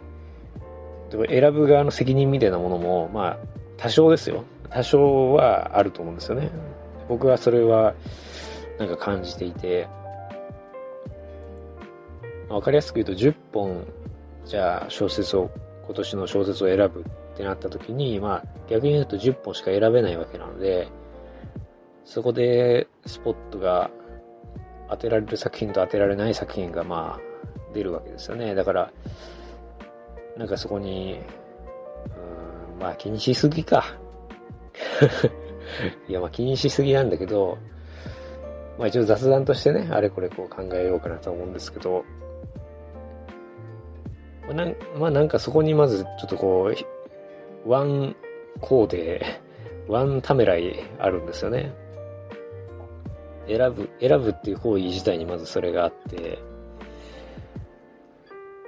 [1.11, 3.37] でも選ぶ側の責任みたいなものも、まあ、
[3.77, 4.43] 多少ですよ。
[4.69, 6.49] 多少はあると思うんですよね。
[7.07, 7.93] 僕はそれは、
[8.77, 9.87] なんか感じていて、
[12.49, 13.85] わかりやすく言うと10本、
[14.45, 15.49] じゃあ小説を、
[15.85, 20.87] 今年の小説を選ぶってなった時に、まあ逆に言うと10本しか選べないわけなので、
[22.03, 23.89] そこでスポットが
[24.89, 28.55] 当てられる作品と当てられない作品がまあ出るわけですよね。
[28.55, 28.91] だから、
[30.37, 31.19] なんかそこに、
[32.73, 33.85] うん、まあ気にしすぎか。
[36.07, 37.57] いやまあ気にしすぎなんだけど、
[38.77, 42.03] まあ一応雑談としてね、あれこれこう考えようかなと思うんですけど、
[44.47, 44.65] まあ、な
[44.99, 46.71] まあなんかそこにまずちょっとこ
[47.65, 48.15] う、ワン
[48.61, 49.25] コーデ、
[49.87, 51.71] ワンためらいあるんですよね。
[53.47, 56.39] 選ぶ、選ぶっていう行為自体にまずそれがあって、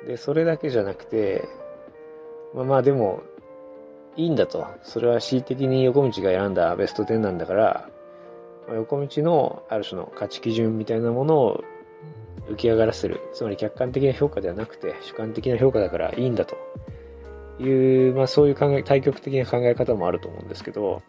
[0.06, 1.44] で、それだけじゃなくて、
[2.54, 3.22] まあまあでも、
[4.16, 4.66] いいんだと。
[4.82, 7.90] それは恣意的に横道が選んだベスト10なんだから、
[8.74, 11.64] 横道のある種の価値基準みたいなものを
[12.50, 13.22] 浮き上がらせる。
[13.34, 16.58] つまり客観的な評価ではなくて、主観的な評価だからいいんだと
[17.60, 21.02] いう、まあそういう考え、対極的な考え方もあると思うんですけど、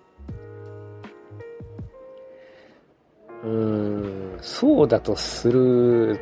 [3.44, 6.20] うん、そうだとする、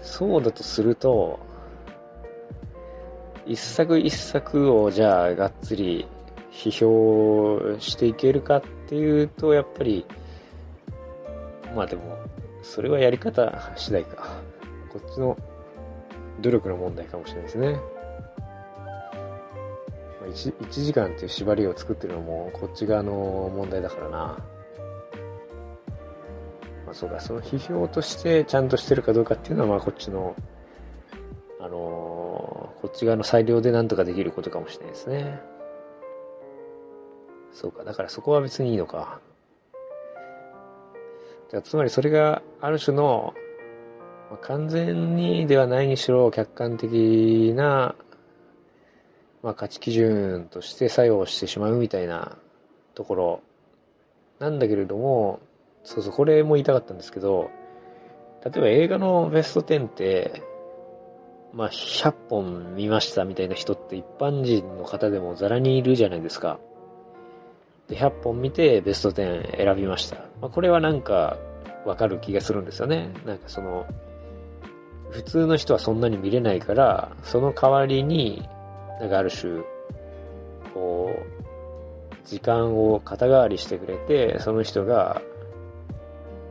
[0.00, 1.38] そうだとすると、
[3.46, 6.06] 一作一作をじゃあがっつり
[6.52, 10.04] 批評していけるかってていうと、やっぱり、
[11.74, 12.18] まあでも、
[12.62, 14.36] それはやり方次第か。
[14.92, 15.34] こっちの
[16.42, 17.80] 努力の問題かもしれないですね。
[20.26, 23.12] 1, 1時間っていう縛りを作ってるのもこっち側の
[23.54, 24.18] 問題だからな。
[26.84, 30.36] まあそうか、その批評としてちゃんとしてるかどうかっていうのはまあこっちの、
[31.60, 35.51] あのー、こっち側の裁量でなんとかできることかもしれないですね。
[37.52, 39.20] そうか、だからそこは別にいいのか。
[41.50, 43.34] じゃつまりそれがある種の、
[44.30, 47.94] まあ、完全にではないにしろ客観的な、
[49.42, 52.38] まあ、価値基準として作用してしまうみたいな
[52.94, 53.42] ところ
[54.38, 55.40] なんだけれども、
[55.84, 57.50] そうそう、これも言いたかったんですけど、
[58.44, 60.42] 例えば映画のベスト10って、
[61.52, 66.58] まあ、100本見ましたみたいな人って一般人の方でもザラにいるじゃないですか。
[67.88, 70.16] で、100本見てベスト10選びました。
[70.40, 71.38] まあ、これはなんか
[71.84, 73.10] わかる気がするんですよね。
[73.24, 73.86] なんかその、
[75.10, 78.48] 普通の人はそんなに見れないから、その代わりに、
[79.00, 79.62] なんかある種、
[80.72, 85.20] こう、時間を肩代わりしてくれて、その人が、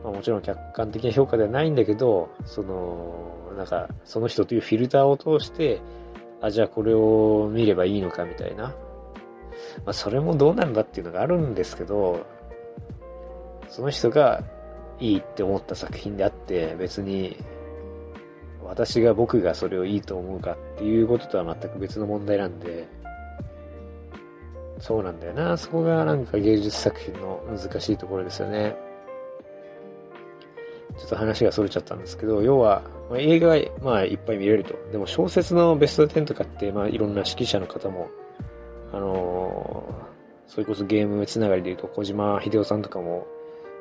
[0.04, 5.80] まあ、もちろん客観的な評価ではないんだけど、その、なんか、その人というフィルターを通して、
[6.40, 8.74] あ、じゃあこれを見ればいいのかみたいな。
[9.84, 12.26] まあ、それもどうなんだっていうのがあるんですけど、
[13.68, 14.42] その人が
[14.98, 17.36] いいって思った作品であって、別に、
[18.62, 22.86] 私が僕がそれをいいと思うかっていうこととは全く別の問題なんで、
[24.78, 25.56] そうなんだよな。
[25.56, 28.76] そこがなんか芸術作品の難しいところですよね。
[30.98, 34.74] ちょっと話が逸れちゃったんですけど、要は、まあ、映画が、まあ、いっぱい見れると。
[34.90, 38.08] でも小説のベスト10とかって、まあ、いろんな指揮者の方も
[38.92, 43.26] あのー、それこそゲームつながりで言うと、小島秀夫さんとかも、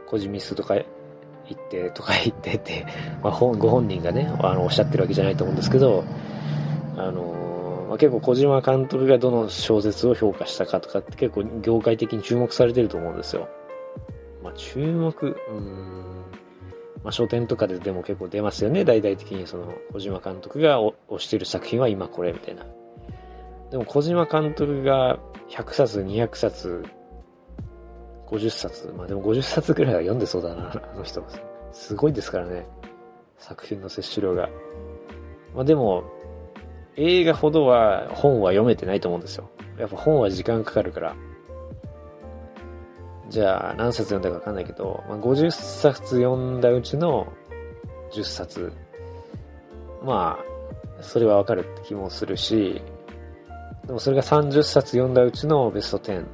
[0.08, 0.84] 小島ミスとか言
[1.54, 2.86] って、とか言ってて、
[3.22, 6.04] まあ、ご本人がね、あの、おっしゃってるわけじゃないと思うんですけど、
[6.96, 13.50] あのー、まあ、結構小島監督がどの小説を評価したかとかって結構業界的に注目されてると思うんですよ。
[14.42, 16.22] まあ、注目、うん、
[17.04, 18.86] まあ、書店とかででも結構出ますよね。
[18.86, 22.66] 大々的にその、小島監督が推してる作品は今これみたいな。
[23.72, 25.18] でも小島監督が
[25.50, 26.84] 100冊、200冊、
[28.28, 31.24] 50冊、まあでも50冊ぐらいは読んでそうだな、 あの人。
[31.72, 32.68] すごいですからね。
[33.38, 34.50] 作品の摂取量が。
[35.56, 36.04] まあでも、
[36.98, 39.50] 映画ほどは本は読めてないと思うんですよ。
[39.78, 41.16] やっぱ本は時間かかるから。
[43.30, 47.26] じゃあ何冊読んだかわかんないけど、まあ、50冊読んだうちの
[48.12, 48.74] 10冊。
[50.04, 50.38] ま
[51.00, 52.82] あ、それはわかるって気もするし、
[53.92, 56.26] でもそれが30冊読んだうちのベスト10。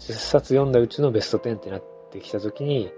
[0.00, 2.90] 10冊読んだうちのベスト10ってなってきたときに、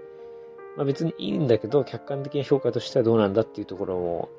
[0.75, 4.29] まあ別にいいんだけど、客観的な評価としてはどうなんだっていうところも、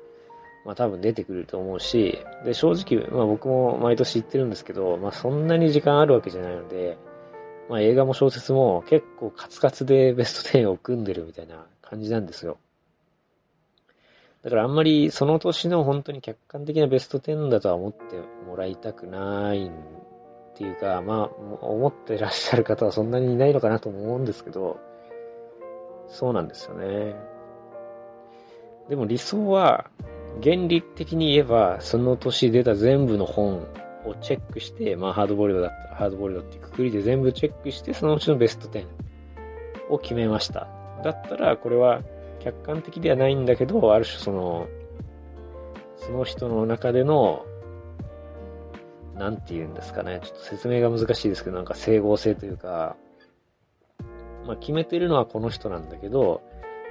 [0.65, 6.97] まあ多分出てくると思うし、で、正直、まあ僕も毎年言ってるんですけど、まあそんなに時間あるわけじゃないので、
[7.69, 12.57] まあ映画も小説も結構カツカツでベスト10を組んでるみたいな感じなんですよ。
[14.45, 18.15] だからあんまりその年の本当に客観的なベスト10だとは思って
[18.47, 19.71] もらいたくないっ
[20.55, 24.79] ていうか、まあ、思ってらっしゃる方はそんなにいないのかなと思うんですけど、
[26.07, 27.15] そうなんですよね。
[28.87, 29.89] でも理想は、
[30.43, 33.63] 原理的に言えば、その年出た全部の本
[34.05, 38.85] をチェックして、まあハードボイルドだったらハードボイルドっていうくくりで全部チェックして、そのうちのベスト10
[39.89, 40.67] を決めました。
[41.03, 42.03] だったら、これは
[42.45, 44.67] 客観的ではないんだけど、ある種その、
[45.97, 47.43] その人の中での、
[49.15, 50.19] なんて言うんですかね。
[50.23, 52.95] ちょっと説明が難しいですけど、なんか整合性というか、
[54.45, 56.43] まあ決めてるのはこの人なんだけど、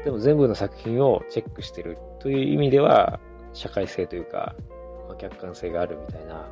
[0.04, 3.20] でも全部の作品をチェックしてるという意味では、
[3.52, 4.56] 社会性というか、
[5.06, 6.48] まあ、客観性があるみたいな、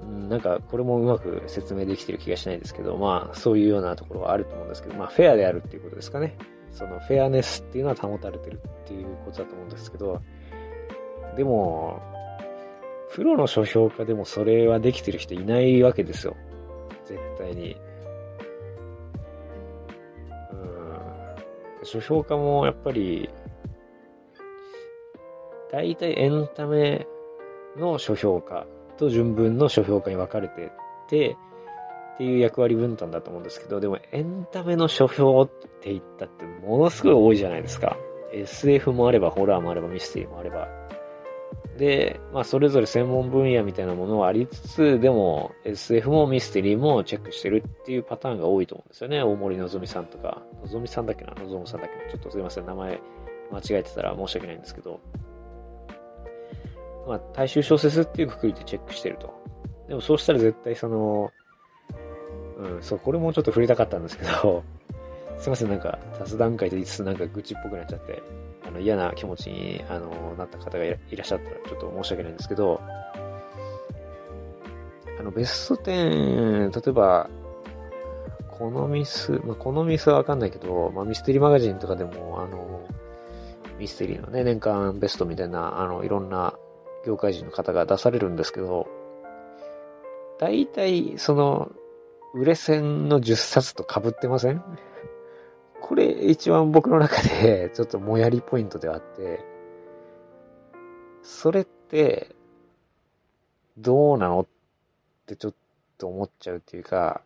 [0.00, 6.38] うん、なんかこれもうまく説明できてる気がしないですけど、まあそういうようなところはあると思うんですけど、まあフェアであるっていうことですかね。
[6.72, 10.20] そのフェアネスっていうのは保たれてるっていうことだと思うんですけど、
[11.36, 12.00] でも、
[13.12, 16.36] プロの書評家でもそれはできてる人いないわけですよ。
[17.04, 17.76] 絶対に。
[20.52, 20.54] う
[21.82, 21.84] ん。
[21.84, 23.28] 書評家もやっぱり、
[25.72, 27.06] 大体エンタメ
[27.76, 28.66] の書評家
[28.96, 30.72] と純文の書評家に分かれて
[31.08, 31.36] て、
[32.20, 37.96] っていう役割分担だと思うんですけど、でもエンタメの書評って言ったってものすごい多いじゃないですか。
[38.34, 40.68] SF もあれば、ホラーもあれば、ミステリーもあれば。
[41.78, 49.22] で、まあ、それぞれ専門分野みたいなものはありつつ、でも SF もミステリーもチェックしてるっていうパターンが多いと思うんですよね。
[49.22, 51.32] 大森のぞみさんとか、のぞみさんだっけな？
[51.42, 52.12] のぞむさんだっけな？
[52.12, 53.00] ちょっとすいません、名前
[53.50, 55.00] 間違えてたら申し訳ないんですけど、
[57.08, 59.32] まあ、大衆小説っていうくくりでチェックしてると。
[59.88, 61.30] でもそうしたら絶対その、
[62.60, 64.62] うん、そう、これもちょっと触れたかったんですけど、
[65.38, 68.22] すいません、なんか雑談会と言いつつなんか愚痴っぽくなっちゃって、
[68.66, 72.80] あの嫌な気持ちにあのなった方がいらっしゃったらちょっと申し訳ないんですけど、
[75.18, 77.28] あのベスト10、例えば、
[78.60, 82.82] このミス、まあ、このミスはわかんないけど、まあ、ミステリーマガジンとかでも、あの、
[83.78, 86.54] ミステリーのね、年間ベストみたいな、あの、いろんな
[87.06, 88.86] 業界人の方が出されるんですけど、
[90.38, 91.70] 大体、その、
[92.32, 94.62] 売れ線の10冊と被ってません？
[95.80, 99.44] これ一番僕の中で ちょっともやりポイントではあって、
[101.22, 102.34] それって、
[103.76, 104.40] どうなの？
[104.40, 104.46] っ
[105.26, 105.54] てちょっ
[105.98, 107.22] と思っちゃうっていうか、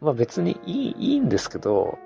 [0.00, 1.98] まあ別にいい、いいんですけど、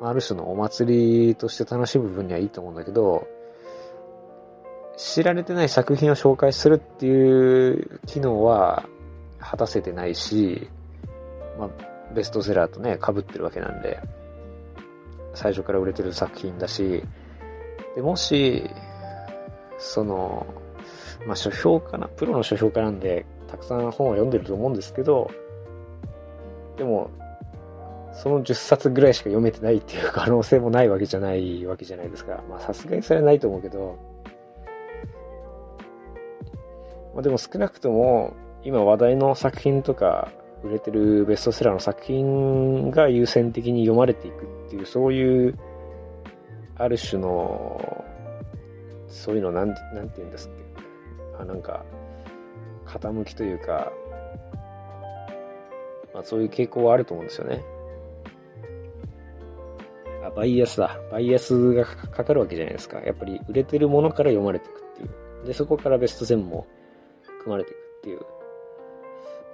[0.00, 3.28] ある種のお祭りとして楽しむ分にはいいと思うんだけど、
[4.96, 8.84] 知られてない作品を紹介するっていう機能は
[9.38, 10.68] 果たせてないし、
[11.58, 11.70] まあ、
[12.14, 14.00] ベストセラーとね、被ってるわけなんで、
[15.34, 17.02] 最初から売れてる作品だし、
[17.94, 18.68] で、もし、
[19.78, 20.46] その、
[21.26, 25.30] まあ、書評家な、プロの書評家なんで、たくさん本を読んでると思うんですけど、
[26.76, 27.10] でも、
[28.14, 32.42] その10冊ぐらいしか読めてないっていう可能性もないわけじゃないわけじゃないですか。
[32.48, 33.98] まあさすがにそれはないと思うけど、
[37.14, 38.34] まあでも少なくとも
[38.64, 40.30] 今話題の作品とか
[40.62, 45.58] 売れてるベストセラーの作品が優先的に読まれていくっていうそういう
[46.76, 48.04] ある種の
[49.08, 51.84] そういうのなんなんて言うんですっけあなんか
[52.86, 53.92] 傾きというか
[56.14, 57.62] まあそういう傾向はあると思うんですよね。
[60.24, 60.98] あ、バイアスだ。
[61.10, 63.00] バイアスがかかるわけじゃないですか。
[63.00, 65.06] やっぱり売れてるものから読まれていくってい
[65.42, 65.46] う。
[65.46, 66.66] で、そこからベスト10も
[67.42, 68.20] 組まれていくっていう。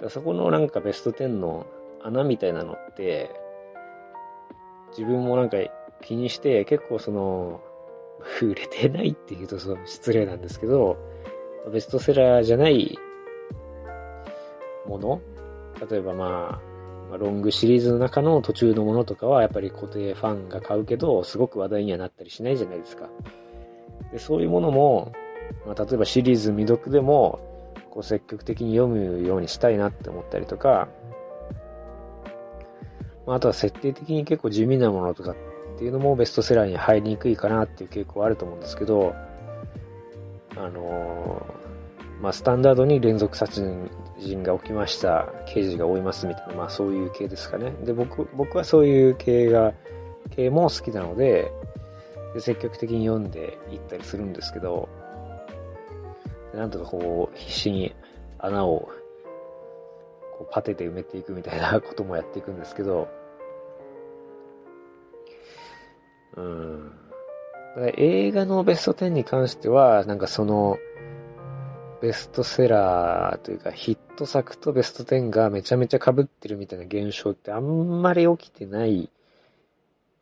[0.01, 1.65] だそこのなんかベスト10の
[2.01, 3.29] 穴みたいなのって、
[4.97, 5.57] 自分もなんか
[6.01, 7.61] 気にして、結構その、
[8.41, 10.97] 売れてないって言うとそう失礼なんですけど、
[11.71, 12.97] ベストセラーじゃない
[14.87, 15.21] もの
[15.89, 16.61] 例えば、ま
[17.13, 23.09] あ、ロングシリーズの中の途中のものとかはやっぱり固定ファンが買うけど、すごく話題にはなったりしないじゃないですか。
[24.11, 25.11] でそういうものも、
[25.65, 27.39] まあ、例えばシリーズ未読でも、
[27.91, 30.87] こう積極的に読むようにしたいなって思ったりとか、
[33.25, 35.35] まあ、とは設定的に結構地味なものとかっ
[35.77, 39.13] ていうのもベストセラーに入りにくいかなっていう傾向はあると思うんですけど、
[40.55, 47.71] あのー、まあ、スタンダードに連続殺人が起きました、刑事が追いますみたいな、まあそういう系ですかね。
[47.83, 49.73] で、僕、僕はそういう系が、
[50.31, 51.51] 系も好きなので、
[52.33, 54.89] で積極的に読んでいったりするんですけど、
[56.53, 57.95] なんとかこう、必死に
[58.37, 58.89] 穴を
[60.37, 63.07] こうパテで埋めていくみたいな こともやっていくんですけど、
[66.35, 66.91] うん。
[67.95, 70.77] 映画のベスト10に関しては、なんかその、
[72.01, 79.09] ベストセラーというかヒット作とベスト10がめちゃめちゃ被ってるみたいな現象ってあんまり起きてない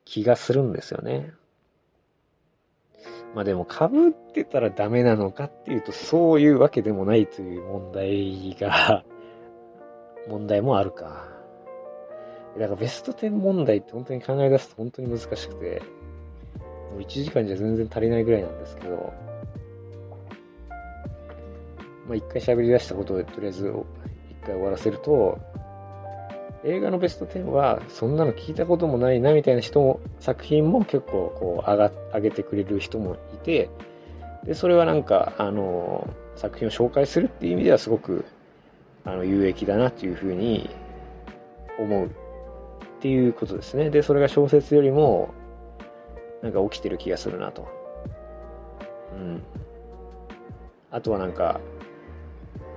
[0.04, 1.34] 気がするんですよね。
[3.38, 9.04] まあでも被ってたらダメなのかっていうとそういうわけでもないという問題が
[10.28, 11.28] 問題もあるか。
[12.58, 15.84] だからベスト10問題って本当に考え出すと本当に難しくて、
[16.92, 19.14] もう1時間じゃ全然足りないぐらいなんですけど、
[22.08, 25.38] まあ、一回喋り出したことでとりあえず一回終わらせると、
[26.68, 33.70] 映画のベスト10はそんなの聞いたこともないなみたいな人も、作品も結構こう上が、上げてくれる人もいて、
[34.44, 38.26] で、それはなんか、あの、作品を紹介するっていう意味ではすごく、
[39.06, 40.70] あの、有益だなっていうふうに
[41.80, 42.10] 思うっ
[43.00, 43.90] ていうことですね。
[43.90, 45.34] で、それが小説よりも、
[46.42, 47.66] なんか起きてる気がするなと。
[49.14, 49.42] うん。
[50.92, 51.62] あとはなんか、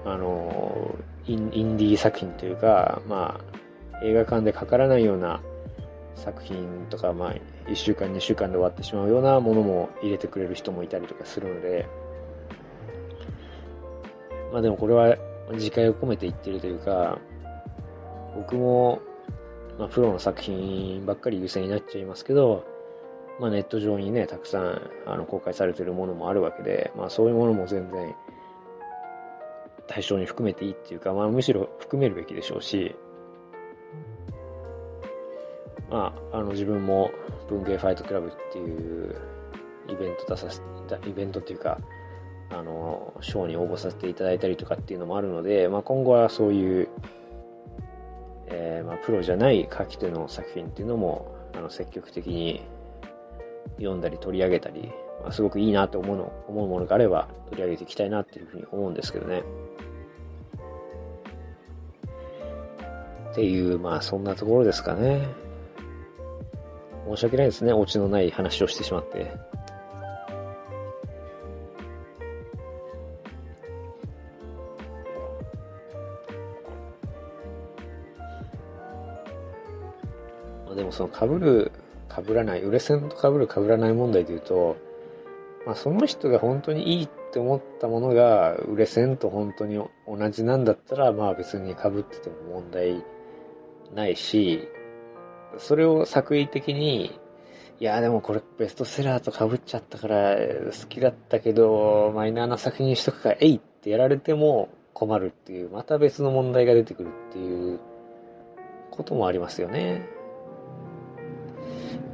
[0.04, 0.94] あの、
[1.26, 3.59] インインディー作品というか、まあ、
[4.02, 5.40] 映画館でかからないような
[6.16, 7.34] 作品とか、まあ、
[7.66, 11.88] 1週間、2週間で終わってしまうようなものも入れてくれる人もいたりとかするので、
[14.52, 15.16] まあでもこれは
[15.52, 17.18] 自戒を込めて言ってるというか、
[18.36, 19.00] 僕も、
[19.78, 22.64] まあ、プロの作品ばっかり優先になっちゃいますけど、
[23.40, 28.14] まあ、ネット上にね、たくさんあの公開されてるものもあるわけで、まあ、そういうものも全然
[29.86, 32.94] 対象に含めていいっていうか、まあ、むしろ含めるべきでしょうし、
[35.90, 37.10] まあ、あの自分も
[37.48, 39.16] 文芸ファイトクラブっていう
[39.88, 41.78] イベント出させた、イベントっていうか、
[42.50, 46.88] あの、ショーに応募させていただいたりとかっていうのもあるので、まあ、今後はそういう、
[48.46, 52.62] えー、まあ、プロじゃない書き手の作品っていうのも、あの、積極的に
[53.76, 59.42] 読んだり取り上げたり、まあ、すごくいいなと思うの、思うものがあれば取り上げていきたいなっていうふうに思うんですけどね。
[63.30, 65.28] っていう、まあそんなところですかね。
[67.08, 67.72] 申し訳ないですね。
[67.72, 69.32] オチのない話をしてしまって。
[80.66, 81.72] まあでもその被る
[82.12, 84.76] 被らない、売れ線と被る被らない問題で言うと、
[85.66, 89.76] まあ、その人が本当にいいって思ったものが売れ線と本当に
[90.08, 93.04] 同じなんだったら、まあ別に被ってても問題
[93.94, 94.68] ないし、
[95.58, 97.18] それを作為的に、
[97.80, 107.80] いや、でもこれベストセラーと被っちゃったから好きだったけど、マイナーな作品にしとくか、えいってやられても困るっていう、また別の問題が出てくるっていう
[108.90, 110.06] こともありますよね。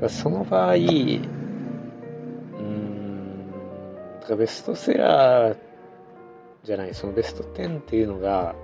[0.09, 1.21] その場合、うー
[2.63, 3.51] ん、
[4.21, 5.57] だからベストセラー
[6.63, 8.55] じゃない、そのベスト10っていうのが、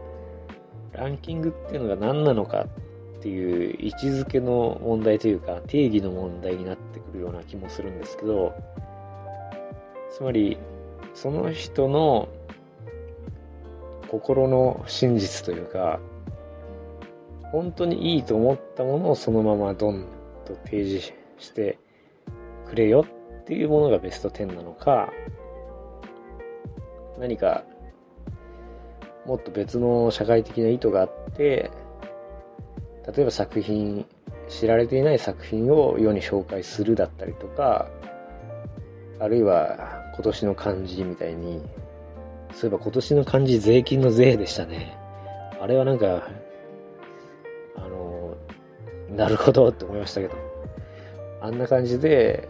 [0.92, 2.68] ランキングっていうのが何なのかっ
[3.22, 8.52] ていう位置づけの問題というか、定義の問題になってくるような気もするんですけど、
[10.10, 10.58] つまり、
[11.14, 12.28] その人の
[14.08, 16.00] 心の真実というか、
[17.52, 20.06] 本当にいいと思ったものをそのままドン
[20.44, 21.78] と提示して
[22.66, 23.06] くれよ
[23.40, 25.12] っていうものがベスト10なのか、
[27.18, 27.62] 何か
[29.26, 31.70] もっと別の社会的な意図があって、
[33.06, 34.06] 例えば作品、
[34.48, 37.88] 知られていない作品を世に紹介するだったりとか、
[39.18, 41.60] あるいは今年の漢字みたいに、
[42.52, 44.96] そういえば今年の漢字税金の税でしたね。
[45.60, 46.28] あれはなんか、
[47.76, 48.36] あの、
[49.16, 50.34] なるほどって思いましたけど。
[51.40, 52.48] あんな感じで、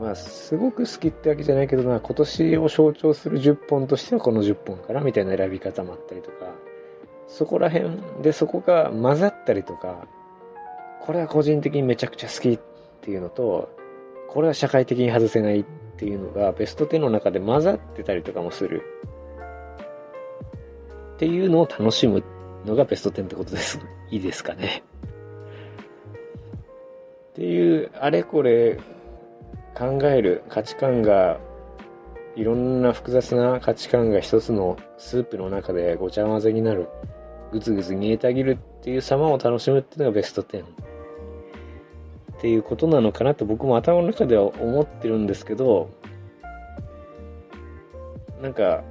[0.00, 6.46] まあ、すごく好きってわけじゃないけどな、今年を象徴する10本としてはこの10本かな、みたいな選び方もあったりとか、
[7.28, 10.06] そこら辺でそこが混ざったりとか、
[11.00, 12.58] これは個人的にめちゃくちゃ好きっ
[13.02, 13.70] ていうのと、
[14.28, 15.64] これは社会的に外せないっ
[15.96, 18.82] ていうのがベスト10の中で混ざってたりとかもする。
[21.14, 22.22] っていうのを楽しむ
[22.64, 23.80] のがベスト10ってことです。
[24.10, 24.82] いいですかね。
[27.30, 28.78] っていう、あれこれ
[29.76, 31.38] 考える価値観が、
[32.36, 36.88] いろんな複雑な価値観が一つのスープの中でごちゃ混ぜになる、
[37.52, 40.62] ぐつぐつ煮えたぎるっていう様を楽しむっていうのがベスト10。
[40.62, 45.90] っていうことなのかなと僕も頭の中では思ってるんですけど、
[48.40, 48.84] なんか、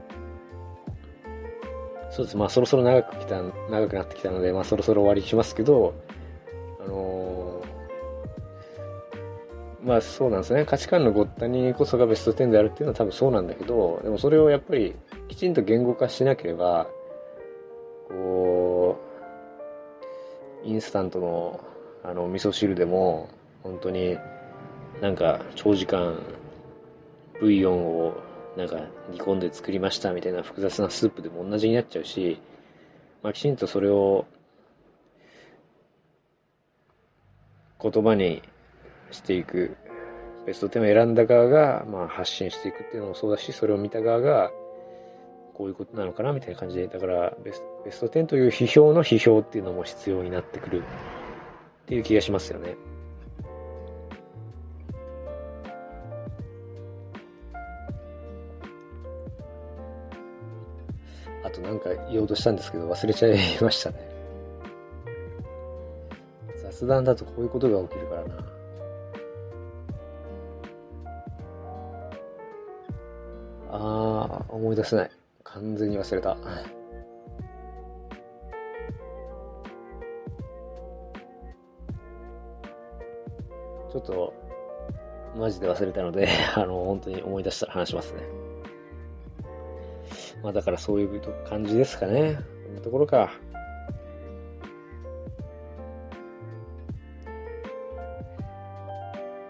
[2.09, 2.37] そうです。
[2.37, 5.93] まあそろそろ長く来た、長くなってきたので、まあそろそろ終わりにしますけど、
[6.83, 7.61] あの
[9.83, 10.65] まあそうなんですね。
[10.65, 14.95] 価値観のごったにこそがベスト10であるっていうのは多分そうなんだけど、でもそれをやっぱり
[15.29, 16.89] きちんと言語化しなければ、
[18.07, 18.99] こ
[20.63, 21.59] う、インスタントの
[22.03, 23.29] あの味噌汁でも、
[23.63, 24.17] 本当に
[25.01, 26.17] なんか長時間
[27.39, 28.13] ブイヨンを
[28.55, 28.77] なんか
[29.11, 32.39] 煮込んで作りましたみたいな複雑なスープでも同じになっちゃうし、
[33.21, 34.25] まあ、きちんとそれを
[37.79, 38.41] 言葉に
[39.11, 39.77] していく、
[40.45, 44.51] ベスト10を選んだ側が、まあ、発信していくっていうのもそうだし、それを見た側が、
[45.57, 52.75] こういうことなのかなみたいな感じで、だからベスベスト10という批評の批評っていうのも必要になってくるっていう気がしますよね。
[61.43, 63.97] あとなんか言おうとしたんですけど忘れちゃいましたね。
[66.61, 68.35] 雑談だとこういうことが起きるからな。
[73.71, 75.16] ああ、思い出せない。
[75.53, 76.37] 完全に忘れた。
[83.89, 84.33] ちょっと、
[85.35, 88.21] マジで忘れたので あの、本当に思い出したら話しますね。
[90.43, 92.37] まあだからそういう感じですかね。
[92.65, 93.31] こんなところか。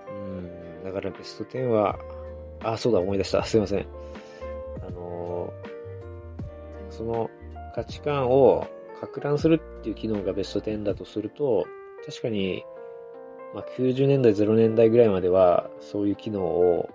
[0.10, 1.98] うん、だからベスト10は、
[2.64, 3.44] あ、そうだ、思い出した。
[3.44, 4.07] すいません。
[6.98, 7.30] その
[7.76, 8.68] 価値観を
[9.00, 11.66] 拡乱するっていう機能がベスト10だとすると、
[12.06, 12.64] 確かに、
[13.54, 16.90] まあ、90年代、0年代ぐらいまでは、そういう機能を、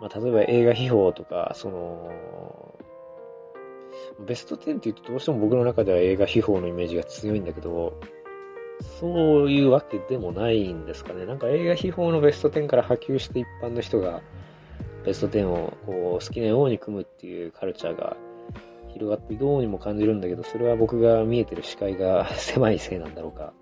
[0.00, 2.10] まあ、例えば映画秘宝とか、その、
[4.26, 7.98] ベスト10って言うとどうしても僕の中では映画秘宝のイメージが強いんだけど、
[9.00, 11.26] そういうわけでもないんですかね。
[11.26, 14.22] なんか映画秘宝のベスト10から波及して一般の人が
[15.04, 18.16] ベスト10をこう好きなように組むっていうカルチャーが
[18.98, 23.52] 広がってどうにも感じるんだけど、それは僕が見えてる視界が 狭いせいなんだろうか。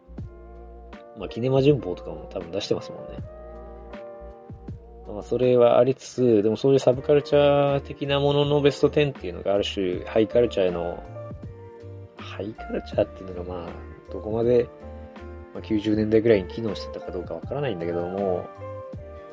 [1.18, 3.18] まあ、キネマ旬報とかも多分出してますもんね。
[5.09, 11.03] まあ、それはありつつ、でもそういうサブカルチャー的なもののベスト10っていうのがある種、ハイカルチャーへの、
[12.16, 14.66] ハイカルチャーっていうのがまあ、どこまで、
[15.55, 18.47] まあ、90年代ぐらいに機能してたかどうかわからないんだけども、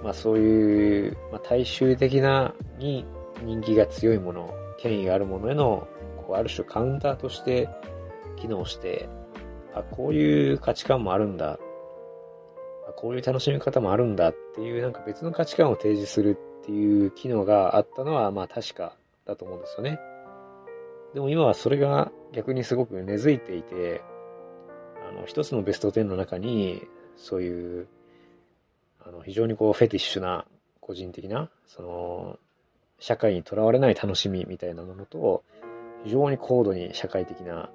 [0.01, 3.05] まあそういう、まあ、大衆的なに
[3.43, 4.53] 人気が強いもの、
[4.83, 5.87] 権威があるものへの、
[6.27, 7.69] こうある種カウンターとして
[8.35, 9.09] 機能して、
[9.73, 11.57] あ、こういう価値観もあるんだ
[12.95, 19.99] こういう楽しみ方もあるんだっていうなんか別の価値観を提示するっていう機能があったのはまあ確かだと思うんですよね。
[21.13, 24.01] でも今はそれが逆にすごく根付いていて、
[25.07, 26.81] あの、一つのベスト10の中に、
[27.17, 27.87] そういう、
[29.05, 30.45] あの、非常にこうフェティッシュな
[30.79, 32.39] 個人的な、その、
[33.03, 35.43] 社会にとらわれない楽しみみたいなものと、
[36.05, 37.69] 非常に高度に社会的な、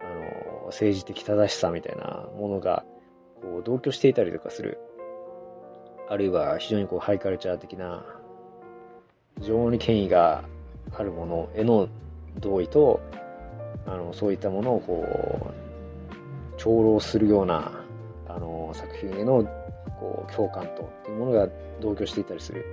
[0.00, 2.84] あの、政治的正しさみたいなものが
[3.42, 4.78] こう同居していたりとかする。
[6.08, 8.06] あるいは非常にこうハイカルチャー的な、
[9.40, 10.44] 非常に権威が
[10.96, 11.88] あるものへの
[12.38, 13.00] 同意と、
[13.84, 15.04] あの、そういったものをこ
[15.42, 15.54] う、
[16.56, 17.84] 長老するような、
[18.28, 19.42] あの、作品への、
[19.98, 21.48] こう、共感とっていうものが
[21.80, 22.64] 同居していたりする。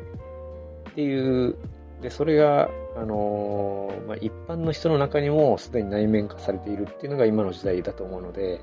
[0.91, 1.57] っていう、
[2.01, 8.61] で、それが、あのまあ、一般の人の中にもすでに内面化されているっていうのが今の時代だと思うので、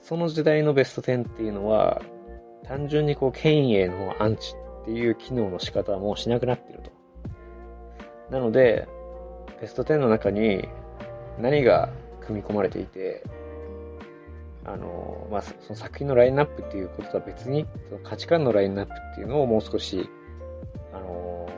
[0.00, 2.00] その時代のベスト10っていうのは、
[2.64, 6.90] 単純にこう、権威へのアンチっていう機能の仕方はもうしなくなってると。
[8.30, 8.88] なので、
[9.60, 10.68] ベスト10の中に
[11.38, 11.90] 何が
[12.20, 13.22] 組み込まれていて、
[14.64, 20.08] あの、まあ、その作品のラインナップっていうこととは別に、その価値観のラインナップっていうのをもう少し、
[20.92, 21.48] あの、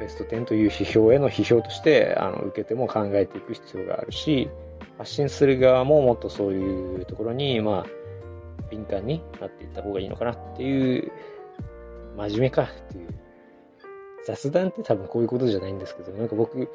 [0.00, 4.50] ベスト10という批評への批評として、あの、受けても考えていく必要があるし、
[4.98, 11.12] 発信する側ももっとそういうところに、まあ、敏感になっていった方がいいのかなっていう、
[12.16, 13.08] 真面目かっていう。
[14.26, 16.68] 雑談って多分こういうことじゃないんですけど、なんか僕、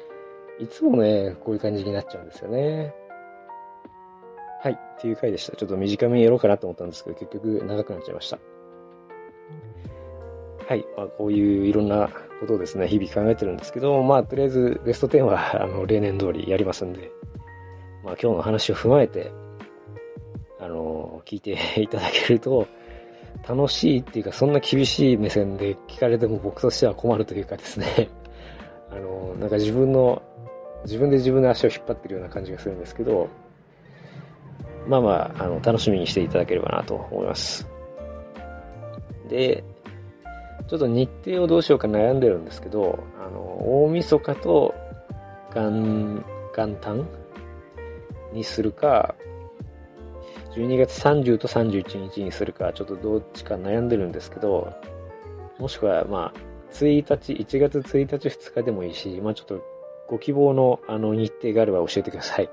[0.58, 2.94] いつもね、こういう感じになっちゃうんですよね。
[4.62, 5.56] はい、っていう回でした。
[5.56, 8.38] ちょっと短めにやろうかなと思ったんですけど、結局長くなっちゃいました。
[10.68, 12.08] はい、まあ、こういういろんな
[12.40, 17.08] ことをですね、日々考えてるんですけど、まあ、とりあえずベスト10は、 あの、例年通りやりますんで、
[18.02, 19.30] まあ、今日の話を踏まえて、
[20.58, 22.66] あの、聞いていただけると、
[23.48, 28.08] 楽しいっていうか、そんな厳しい目線で聞かれても僕としては困るというかですね、
[28.90, 30.20] あの、なんか自分の、
[30.82, 33.28] 自分で自分の足を引っ張ってるような感じがするんですけど、
[34.88, 37.68] まあまあ、あの、楽しみにしていただければなと思います。
[39.28, 39.62] で、
[40.68, 44.74] ちょっと日程をどうしようか悩んでるんですけど、あの、大晦日と
[45.54, 46.24] 元、
[46.56, 47.08] 元旦
[48.32, 49.14] にするか、
[50.54, 54.72] 12月30と31日にするか、ちょっとどっちか悩んでるんですけど、
[55.58, 56.40] もしくは、まあ、
[56.72, 59.62] 1日、1月1日2日でもいいし、まあちょっと
[60.08, 62.50] ご希望のあの日程があれば教えてください。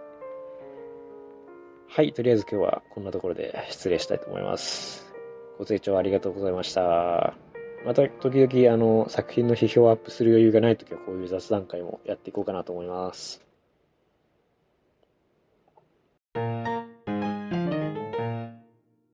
[1.88, 5.14] はい、とりあえず今日はこんなところで失礼したいと思います。
[5.58, 7.43] ご清聴ありがとうございました。
[7.86, 13.42] また時々あの作品の批評をアップする余裕がない時はこういう雑談会もやっていこうかなと思います。